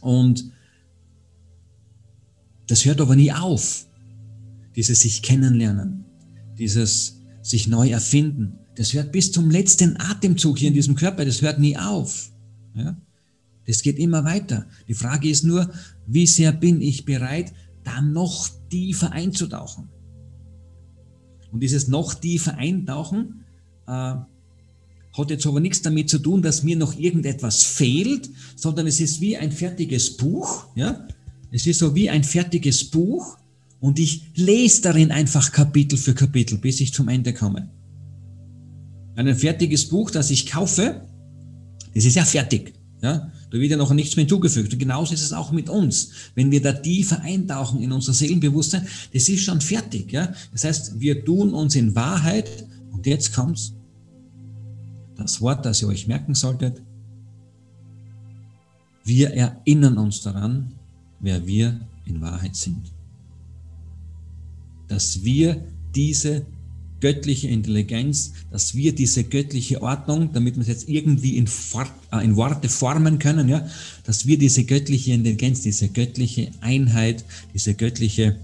Und 0.00 0.50
das 2.66 2.84
hört 2.84 3.00
aber 3.00 3.14
nie 3.14 3.30
auf. 3.30 3.86
Dieses 4.74 5.00
sich 5.00 5.22
kennenlernen, 5.22 6.04
dieses 6.58 7.20
sich 7.42 7.68
neu 7.68 7.90
erfinden. 7.90 8.58
Das 8.74 8.92
hört 8.92 9.12
bis 9.12 9.30
zum 9.30 9.48
letzten 9.48 9.96
Atemzug 9.98 10.58
hier 10.58 10.68
in 10.68 10.74
diesem 10.74 10.96
Körper, 10.96 11.24
das 11.24 11.42
hört 11.42 11.60
nie 11.60 11.78
auf. 11.78 12.32
Ja? 12.74 13.00
Das 13.66 13.82
geht 13.82 13.98
immer 13.98 14.24
weiter. 14.24 14.66
Die 14.88 14.94
Frage 14.94 15.30
ist 15.30 15.44
nur, 15.44 15.70
wie 16.08 16.26
sehr 16.26 16.52
bin 16.52 16.80
ich 16.80 17.04
bereit, 17.04 17.52
da 17.84 18.00
noch 18.00 18.48
tiefer 18.68 19.12
einzutauchen? 19.12 19.88
Und 21.56 21.60
dieses 21.60 21.88
noch 21.88 22.12
tiefer 22.12 22.58
eintauchen 22.58 23.46
äh, 23.86 23.90
hat 23.90 25.30
jetzt 25.30 25.46
aber 25.46 25.58
nichts 25.58 25.80
damit 25.80 26.10
zu 26.10 26.18
tun, 26.18 26.42
dass 26.42 26.62
mir 26.62 26.76
noch 26.76 26.98
irgendetwas 26.98 27.62
fehlt, 27.62 28.28
sondern 28.56 28.86
es 28.86 29.00
ist 29.00 29.22
wie 29.22 29.38
ein 29.38 29.50
fertiges 29.50 30.18
Buch. 30.18 30.66
Ja? 30.74 31.08
Es 31.50 31.66
ist 31.66 31.78
so 31.78 31.94
wie 31.94 32.10
ein 32.10 32.24
fertiges 32.24 32.84
Buch 32.90 33.38
und 33.80 33.98
ich 33.98 34.26
lese 34.34 34.82
darin 34.82 35.10
einfach 35.10 35.50
Kapitel 35.50 35.96
für 35.96 36.12
Kapitel, 36.12 36.58
bis 36.58 36.78
ich 36.82 36.92
zum 36.92 37.08
Ende 37.08 37.32
komme. 37.32 37.70
Ein 39.14 39.34
fertiges 39.34 39.88
Buch, 39.88 40.10
das 40.10 40.30
ich 40.30 40.44
kaufe, 40.44 41.06
das 41.94 42.04
ist 42.04 42.16
ja 42.16 42.26
fertig. 42.26 42.74
Ja? 43.00 43.32
Da 43.50 43.58
wird 43.58 43.70
ja 43.70 43.76
noch 43.76 43.92
nichts 43.92 44.16
mehr 44.16 44.24
hinzugefügt. 44.24 44.72
Und 44.72 44.78
genauso 44.78 45.14
ist 45.14 45.22
es 45.22 45.32
auch 45.32 45.52
mit 45.52 45.68
uns. 45.68 46.10
Wenn 46.34 46.50
wir 46.50 46.60
da 46.60 46.72
tiefer 46.72 47.20
eintauchen 47.20 47.80
in 47.80 47.92
unser 47.92 48.12
Seelenbewusstsein, 48.12 48.86
das 49.12 49.28
ist 49.28 49.44
schon 49.44 49.60
fertig. 49.60 50.12
Ja? 50.12 50.32
Das 50.52 50.64
heißt, 50.64 50.98
wir 51.00 51.24
tun 51.24 51.54
uns 51.54 51.74
in 51.76 51.94
Wahrheit, 51.94 52.66
und 52.92 53.06
jetzt 53.06 53.34
kommt's, 53.34 53.74
das 55.16 55.40
Wort, 55.40 55.64
das 55.64 55.80
ihr 55.82 55.88
euch 55.88 56.06
merken 56.06 56.34
solltet, 56.34 56.82
wir 59.04 59.30
erinnern 59.30 59.98
uns 59.98 60.22
daran, 60.22 60.74
wer 61.20 61.46
wir 61.46 61.80
in 62.04 62.20
Wahrheit 62.20 62.56
sind. 62.56 62.92
Dass 64.88 65.22
wir 65.22 65.64
diese 65.94 66.44
göttliche 67.00 67.48
Intelligenz, 67.48 68.32
dass 68.50 68.74
wir 68.74 68.94
diese 68.94 69.24
göttliche 69.24 69.82
Ordnung, 69.82 70.32
damit 70.32 70.56
wir 70.56 70.62
es 70.62 70.68
jetzt 70.68 70.88
irgendwie 70.88 71.36
in, 71.36 71.46
äh, 71.46 72.24
in, 72.24 72.36
Worte 72.36 72.68
formen 72.68 73.18
können, 73.18 73.48
ja, 73.48 73.66
dass 74.04 74.26
wir 74.26 74.38
diese 74.38 74.64
göttliche 74.64 75.12
Intelligenz, 75.12 75.60
diese 75.62 75.88
göttliche 75.88 76.50
Einheit, 76.60 77.24
diese 77.54 77.74
göttliche 77.74 78.40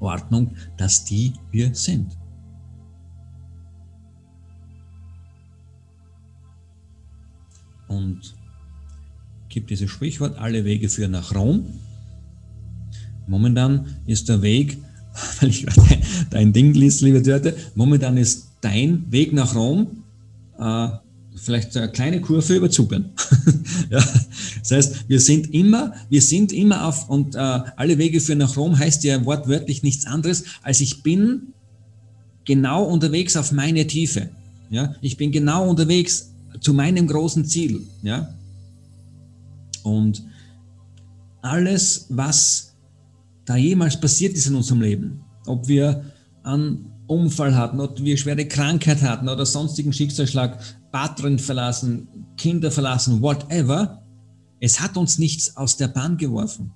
Ordnung, 0.00 0.56
dass 0.78 1.04
die 1.04 1.34
wir 1.50 1.74
sind. 1.74 2.16
Und 7.88 8.34
gibt 9.50 9.68
dieses 9.68 9.90
Sprichwort, 9.90 10.38
alle 10.38 10.64
Wege 10.64 10.88
führen 10.88 11.10
nach 11.10 11.34
Rom. 11.34 11.66
Momentan 13.26 13.86
ist 14.06 14.28
der 14.30 14.40
Weg 14.40 14.78
weil 15.40 15.50
ich 15.50 15.66
gerade 15.66 15.98
dein 16.30 16.52
Ding 16.52 16.74
liest, 16.74 17.00
liebe 17.00 17.22
Dörte. 17.22 17.56
Momentan 17.74 18.16
ist 18.16 18.48
dein 18.60 19.04
Weg 19.10 19.32
nach 19.32 19.54
Rom 19.54 20.02
äh, 20.58 20.88
vielleicht 21.34 21.76
eine 21.76 21.90
kleine 21.90 22.20
Kurve 22.20 22.54
über 22.54 22.70
Zypern. 22.70 23.10
ja. 23.90 24.02
Das 24.60 24.70
heißt, 24.70 25.08
wir 25.08 25.20
sind 25.20 25.52
immer, 25.52 25.92
wir 26.08 26.22
sind 26.22 26.52
immer 26.52 26.86
auf, 26.86 27.08
und 27.08 27.34
äh, 27.34 27.38
alle 27.38 27.98
Wege 27.98 28.20
führen 28.20 28.38
nach 28.38 28.56
Rom 28.56 28.78
heißt 28.78 29.02
ja 29.04 29.24
wortwörtlich 29.24 29.82
nichts 29.82 30.06
anderes, 30.06 30.44
als 30.62 30.80
ich 30.80 31.02
bin 31.02 31.48
genau 32.44 32.84
unterwegs 32.84 33.36
auf 33.36 33.52
meine 33.52 33.86
Tiefe. 33.86 34.28
Ja. 34.70 34.94
Ich 35.00 35.16
bin 35.16 35.32
genau 35.32 35.68
unterwegs 35.68 36.30
zu 36.60 36.74
meinem 36.74 37.06
großen 37.06 37.44
Ziel. 37.44 37.82
Ja. 38.02 38.32
Und 39.82 40.22
alles, 41.42 42.06
was 42.08 42.71
da 43.44 43.56
jemals 43.56 44.00
passiert 44.00 44.34
ist 44.34 44.46
in 44.46 44.54
unserem 44.54 44.80
Leben, 44.80 45.24
ob 45.46 45.68
wir 45.68 46.04
einen 46.44 46.92
Unfall 47.06 47.56
hatten, 47.56 47.80
ob 47.80 48.02
wir 48.02 48.16
schwere 48.16 48.46
Krankheit 48.46 49.02
hatten 49.02 49.28
oder 49.28 49.44
sonstigen 49.44 49.92
Schicksalsschlag, 49.92 50.58
Patron 50.92 51.38
verlassen, 51.38 52.08
Kinder 52.36 52.70
verlassen, 52.70 53.20
whatever, 53.20 54.02
es 54.60 54.80
hat 54.80 54.96
uns 54.96 55.18
nichts 55.18 55.56
aus 55.56 55.76
der 55.76 55.88
Bahn 55.88 56.16
geworfen. 56.16 56.72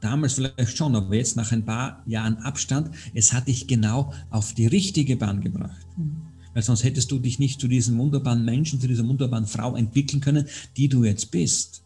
Damals 0.00 0.34
vielleicht 0.34 0.76
schon, 0.76 0.96
aber 0.96 1.14
jetzt 1.14 1.36
nach 1.36 1.52
ein 1.52 1.64
paar 1.64 2.02
Jahren 2.06 2.38
Abstand, 2.38 2.90
es 3.14 3.34
hat 3.34 3.48
dich 3.48 3.66
genau 3.66 4.12
auf 4.30 4.54
die 4.54 4.66
richtige 4.66 5.16
Bahn 5.16 5.42
gebracht. 5.42 5.86
Mhm. 5.98 6.22
Weil 6.54 6.62
sonst 6.62 6.84
hättest 6.84 7.10
du 7.10 7.18
dich 7.18 7.38
nicht 7.38 7.60
zu 7.60 7.68
diesem 7.68 7.98
wunderbaren 7.98 8.44
Menschen, 8.44 8.80
zu 8.80 8.88
dieser 8.88 9.06
wunderbaren 9.06 9.46
Frau 9.46 9.76
entwickeln 9.76 10.20
können, 10.20 10.46
die 10.76 10.88
du 10.88 11.04
jetzt 11.04 11.30
bist. 11.30 11.84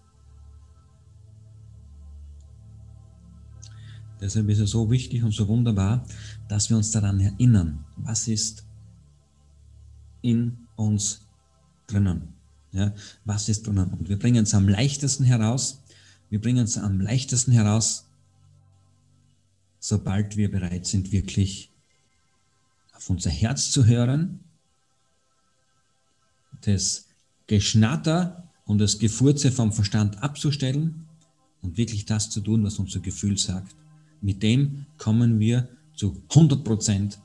Deshalb 4.24 4.48
ist 4.48 4.60
es 4.60 4.70
so 4.70 4.90
wichtig 4.90 5.22
und 5.22 5.32
so 5.32 5.46
wunderbar, 5.48 6.02
dass 6.48 6.70
wir 6.70 6.78
uns 6.78 6.90
daran 6.90 7.20
erinnern, 7.20 7.84
was 7.98 8.26
ist 8.26 8.64
in 10.22 10.66
uns 10.76 11.26
drinnen. 11.86 12.32
Ja, 12.72 12.94
was 13.26 13.50
ist 13.50 13.66
drinnen? 13.66 13.90
Und 13.90 14.08
wir 14.08 14.18
bringen 14.18 14.44
es 14.44 14.54
am 14.54 14.66
leichtesten 14.66 15.24
heraus. 15.24 15.82
Wir 16.30 16.40
bringen 16.40 16.64
es 16.64 16.78
am 16.78 17.02
leichtesten 17.02 17.52
heraus, 17.52 18.06
sobald 19.78 20.38
wir 20.38 20.50
bereit 20.50 20.86
sind, 20.86 21.12
wirklich 21.12 21.70
auf 22.94 23.10
unser 23.10 23.28
Herz 23.28 23.72
zu 23.72 23.84
hören, 23.84 24.40
das 26.62 27.08
Geschnatter 27.46 28.50
und 28.64 28.78
das 28.78 28.98
Gefurze 28.98 29.52
vom 29.52 29.70
Verstand 29.70 30.22
abzustellen 30.22 31.04
und 31.60 31.76
wirklich 31.76 32.06
das 32.06 32.30
zu 32.30 32.40
tun, 32.40 32.64
was 32.64 32.78
unser 32.78 33.00
Gefühl 33.00 33.36
sagt. 33.36 33.76
Mit 34.20 34.42
dem 34.42 34.86
kommen 34.98 35.38
wir 35.38 35.68
zu 35.94 36.16
100 36.30 36.64
Prozent 36.64 37.18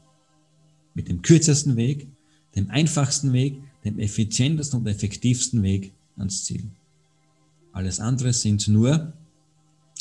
mit 0.94 1.08
dem 1.08 1.22
kürzesten 1.22 1.76
Weg, 1.76 2.08
dem 2.56 2.70
einfachsten 2.70 3.34
Weg, 3.34 3.62
dem 3.86 4.00
effizientesten 4.00 4.80
und 4.80 4.88
effektivsten 4.88 5.64
Weg 5.64 5.94
ans 6.18 6.44
Ziel. 6.44 6.64
Alles 7.72 8.00
andere 8.00 8.34
sind 8.34 8.68
nur 8.68 9.14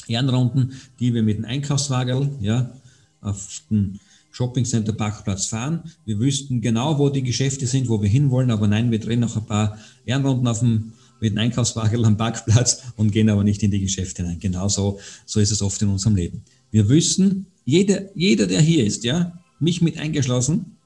Ehrenrunden, 0.07 0.73
die 0.99 1.15
wir 1.15 1.23
mit 1.23 1.39
dem 1.39 1.45
Einkaufswagen 1.45 2.43
ja, 2.43 2.73
auf 3.21 3.63
den 3.71 4.01
Shoppingcenter 4.31 4.93
Parkplatz 4.93 5.47
fahren. 5.47 5.83
Wir 6.05 6.19
wüssten 6.19 6.61
genau, 6.61 6.99
wo 6.99 7.11
die 7.11 7.23
Geschäfte 7.23 7.67
sind, 7.67 7.89
wo 7.89 8.01
wir 8.01 8.09
hinwollen, 8.09 8.51
aber 8.51 8.67
nein, 8.67 8.91
wir 8.91 8.99
drehen 8.99 9.21
noch 9.21 9.37
ein 9.37 9.47
paar 9.47 9.79
Ehrenrunden 10.05 10.47
auf 10.47 10.61
dem 10.61 10.93
mit 11.21 11.33
einem 11.33 11.39
Einkaufswagen 11.39 12.05
am 12.05 12.17
Parkplatz 12.17 12.83
und 12.97 13.11
gehen 13.11 13.29
aber 13.29 13.43
nicht 13.43 13.63
in 13.63 13.71
die 13.71 13.81
Geschäfte 13.81 14.23
hinein. 14.23 14.39
Genau 14.39 14.69
so, 14.69 15.01
so 15.27 15.41
ist 15.41 15.51
es 15.51 15.63
oft 15.63 15.81
in 15.83 15.89
unserem 15.89 16.17
Leben. 16.17 16.43
Wir 16.71 16.89
wissen, 16.89 17.47
jeder, 17.65 18.15
jeder, 18.17 18.47
der 18.47 18.61
hier 18.61 18.85
ist, 18.85 19.05
ja, 19.05 19.39
mich 19.61 19.83
mit 19.83 19.99
eingeschlossen, 19.99 20.77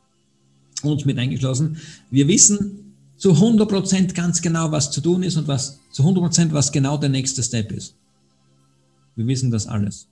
uns 0.83 1.05
mit 1.05 1.19
eingeschlossen, 1.19 1.77
wir 2.11 2.27
wissen 2.29 2.95
zu 3.17 3.33
100 3.33 3.69
Prozent 3.69 4.15
ganz 4.15 4.43
genau, 4.43 4.73
was 4.73 4.91
zu 4.91 5.01
tun 5.01 5.23
ist 5.23 5.37
und 5.37 5.47
was 5.47 5.79
zu 5.93 6.03
100 6.03 6.25
Prozent, 6.25 6.53
was 6.53 6.73
genau 6.73 6.97
der 6.97 7.09
nächste 7.09 7.43
Step 7.43 7.71
ist. 7.71 7.95
Wir 9.15 9.27
wissen 9.27 9.51
das 9.51 9.67
alles. 9.67 10.09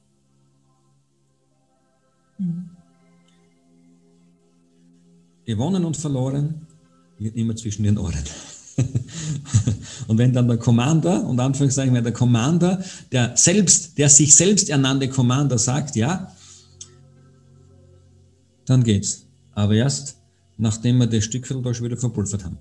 Mhm. 2.39 2.71
Gewonnen 5.45 5.85
und 5.85 5.97
verloren 5.97 6.67
wird 7.19 7.35
immer 7.35 7.57
zwischen 7.57 7.83
den 7.83 7.99
Ohren. 7.99 8.23
und 10.07 10.19
wenn 10.19 10.33
dann 10.33 10.49
der 10.49 10.57
Commander, 10.57 11.25
und 11.27 11.39
Anführungszeichen, 11.41 11.95
wenn 11.95 12.05
der 12.05 12.13
Commander, 12.13 12.83
der 13.13 13.37
selbst, 13.37 13.99
der 13.99 14.09
sich 14.09 14.35
selbst 14.35 14.69
ernannte 14.69 15.09
Commander 15.09 15.59
sagt, 15.59 15.97
ja, 15.97 16.35
dann 18.67 18.85
geht's. 18.85 19.27
Aber 19.53 19.75
erst, 19.75 20.19
nachdem 20.57 20.99
wir 20.99 21.07
das 21.07 21.25
Stückviertel 21.25 21.63
da 21.63 21.75
schon 21.75 21.87
wieder 21.87 21.97
verpulvert 21.97 22.45
haben. 22.45 22.59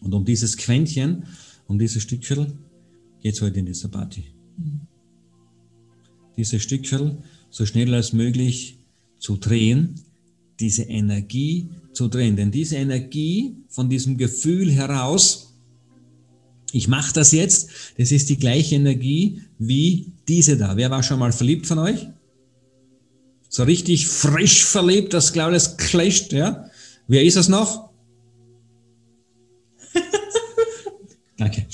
Und 0.00 0.14
um 0.14 0.24
dieses 0.24 0.56
Quäntchen, 0.56 1.26
um 1.66 1.78
dieses 1.78 2.02
Stückviertel, 2.02 2.56
geht 3.20 3.34
es 3.34 3.42
heute 3.42 3.58
in 3.58 3.66
dieser 3.66 3.88
Party. 3.88 4.32
Mhm. 4.56 4.80
Dieses 6.36 6.62
Stückviertel 6.62 7.18
so 7.50 7.66
schnell 7.66 7.94
als 7.94 8.12
möglich 8.12 8.78
zu 9.18 9.36
drehen, 9.36 10.00
diese 10.60 10.84
Energie 10.84 11.70
zu 11.98 12.06
drehen. 12.06 12.36
Denn 12.36 12.52
diese 12.52 12.76
Energie 12.76 13.56
von 13.68 13.90
diesem 13.90 14.16
Gefühl 14.16 14.70
heraus, 14.70 15.52
ich 16.72 16.86
mache 16.86 17.12
das 17.12 17.32
jetzt, 17.32 17.70
das 17.98 18.12
ist 18.12 18.28
die 18.28 18.38
gleiche 18.38 18.76
Energie 18.76 19.42
wie 19.58 20.12
diese 20.28 20.56
da. 20.56 20.76
Wer 20.76 20.92
war 20.92 21.02
schon 21.02 21.18
mal 21.18 21.32
verliebt 21.32 21.66
von 21.66 21.80
euch? 21.80 22.06
So 23.48 23.64
richtig 23.64 24.06
frisch 24.06 24.64
verliebt, 24.64 25.12
das 25.12 25.32
glaube 25.32 25.56
ich, 25.56 25.62
das 25.62 25.76
clasht, 25.76 26.32
ja? 26.32 26.70
Wer 27.08 27.24
ist 27.24 27.36
es 27.36 27.48
noch? 27.48 27.90
Danke. 31.36 31.66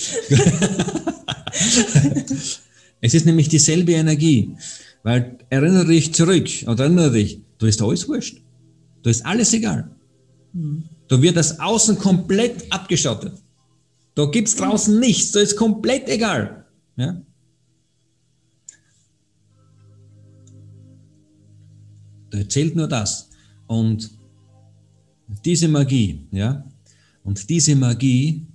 es 3.03 3.13
ist 3.13 3.27
nämlich 3.27 3.51
dieselbe 3.51 3.93
Energie, 3.93 4.57
weil 5.03 5.37
erinnere 5.51 5.87
dich 5.87 6.15
zurück 6.15 6.49
oder 6.67 6.85
erinnere 6.85 7.13
dich, 7.13 7.41
du 7.59 7.67
ist 7.67 7.83
alles 7.83 8.09
wurscht. 8.09 8.41
Da 9.03 9.11
ist 9.11 9.27
alles 9.27 9.53
egal. 9.53 9.91
Da 11.09 11.21
wird 11.21 11.37
das 11.37 11.59
Außen 11.59 11.99
komplett 11.99 12.73
abgeschottet. 12.73 13.35
Da 14.15 14.27
gibt 14.27 14.49
es 14.49 14.57
draußen 14.57 14.99
nichts, 15.01 15.33
da 15.33 15.41
ist 15.41 15.57
komplett 15.57 16.09
egal. 16.09 16.67
Ja? 16.97 17.21
Da 22.31 22.49
zählt 22.49 22.77
nur 22.77 22.87
das. 22.87 23.31
Und 23.67 24.11
diese 25.45 25.67
Magie, 25.69 26.27
ja, 26.31 26.65
und 27.25 27.49
diese 27.49 27.75
Magie, 27.75 28.47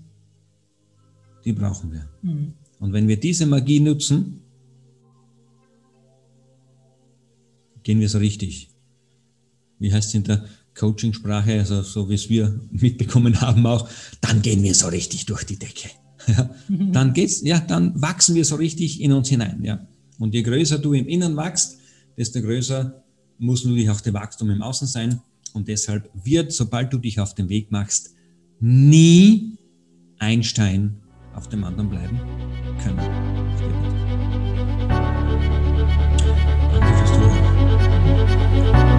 die 1.43 1.51
brauchen 1.51 1.91
wir. 1.91 2.07
Mhm. 2.21 2.53
Und 2.79 2.93
wenn 2.93 3.07
wir 3.07 3.19
diese 3.19 3.45
Magie 3.45 3.79
nutzen, 3.79 4.41
gehen 7.83 7.99
wir 7.99 8.07
so 8.07 8.19
richtig 8.19 8.69
wie 9.79 9.91
heißt 9.91 10.09
es 10.09 10.13
in 10.13 10.23
der 10.23 10.45
Coaching-Sprache, 10.79 11.59
also 11.59 11.81
so 11.81 12.09
wie 12.09 12.13
es 12.13 12.29
wir 12.29 12.59
mitbekommen 12.71 13.39
haben 13.41 13.65
auch, 13.65 13.89
dann 14.21 14.41
gehen 14.41 14.63
wir 14.63 14.73
so 14.73 14.87
richtig 14.87 15.25
durch 15.25 15.43
die 15.43 15.59
Decke. 15.59 15.89
Ja, 16.27 16.47
dann 16.67 17.13
geht's, 17.13 17.41
ja, 17.41 17.59
dann 17.59 17.99
wachsen 17.99 18.35
wir 18.35 18.45
so 18.45 18.55
richtig 18.55 19.01
in 19.01 19.13
uns 19.13 19.29
hinein, 19.29 19.63
ja. 19.63 19.87
Und 20.19 20.35
je 20.35 20.43
größer 20.43 20.77
du 20.77 20.93
im 20.93 21.07
Innen 21.07 21.35
wachst, 21.35 21.79
desto 22.17 22.41
größer 22.41 23.03
muss 23.39 23.63
natürlich 23.63 23.89
auch 23.89 24.01
der 24.01 24.13
Wachstum 24.13 24.51
im 24.51 24.61
Außen 24.61 24.87
sein. 24.87 25.21
Und 25.53 25.67
deshalb 25.69 26.11
wird, 26.13 26.51
sobald 26.51 26.93
du 26.93 26.99
dich 26.99 27.19
auf 27.19 27.33
den 27.33 27.49
Weg 27.49 27.71
machst, 27.71 28.13
nie 28.59 29.57
ein 30.19 30.43
Stein 30.43 30.97
auf 31.33 31.47
dem 31.47 31.63
anderen 31.63 31.89
bleiben 31.89 32.19
können. 32.83 32.99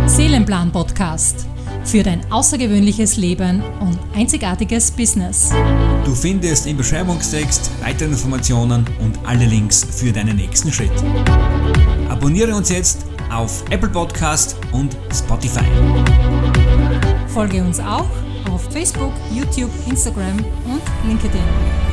Seelenplan 0.08 0.72
Podcast 0.72 1.46
für 1.84 2.02
dein 2.02 2.20
außergewöhnliches 2.30 3.16
Leben 3.16 3.62
und 3.80 3.98
einzigartiges 4.14 4.90
Business. 4.90 5.50
Du 6.04 6.14
findest 6.14 6.66
im 6.66 6.76
Beschreibungstext 6.76 7.70
weitere 7.82 8.10
Informationen 8.10 8.84
und 9.00 9.18
alle 9.24 9.46
Links 9.46 9.84
für 9.90 10.12
deinen 10.12 10.36
nächsten 10.36 10.72
Schritt. 10.72 10.92
Abonniere 12.08 12.54
uns 12.54 12.68
jetzt 12.68 13.06
auf 13.30 13.64
Apple 13.70 13.88
Podcast 13.88 14.56
und 14.72 14.96
Spotify. 15.12 15.64
Folge 17.28 17.62
uns 17.62 17.78
auch 17.80 18.08
auf 18.50 18.62
Facebook, 18.72 19.12
YouTube, 19.32 19.70
Instagram 19.88 20.38
und 20.64 20.82
LinkedIn. 21.06 21.89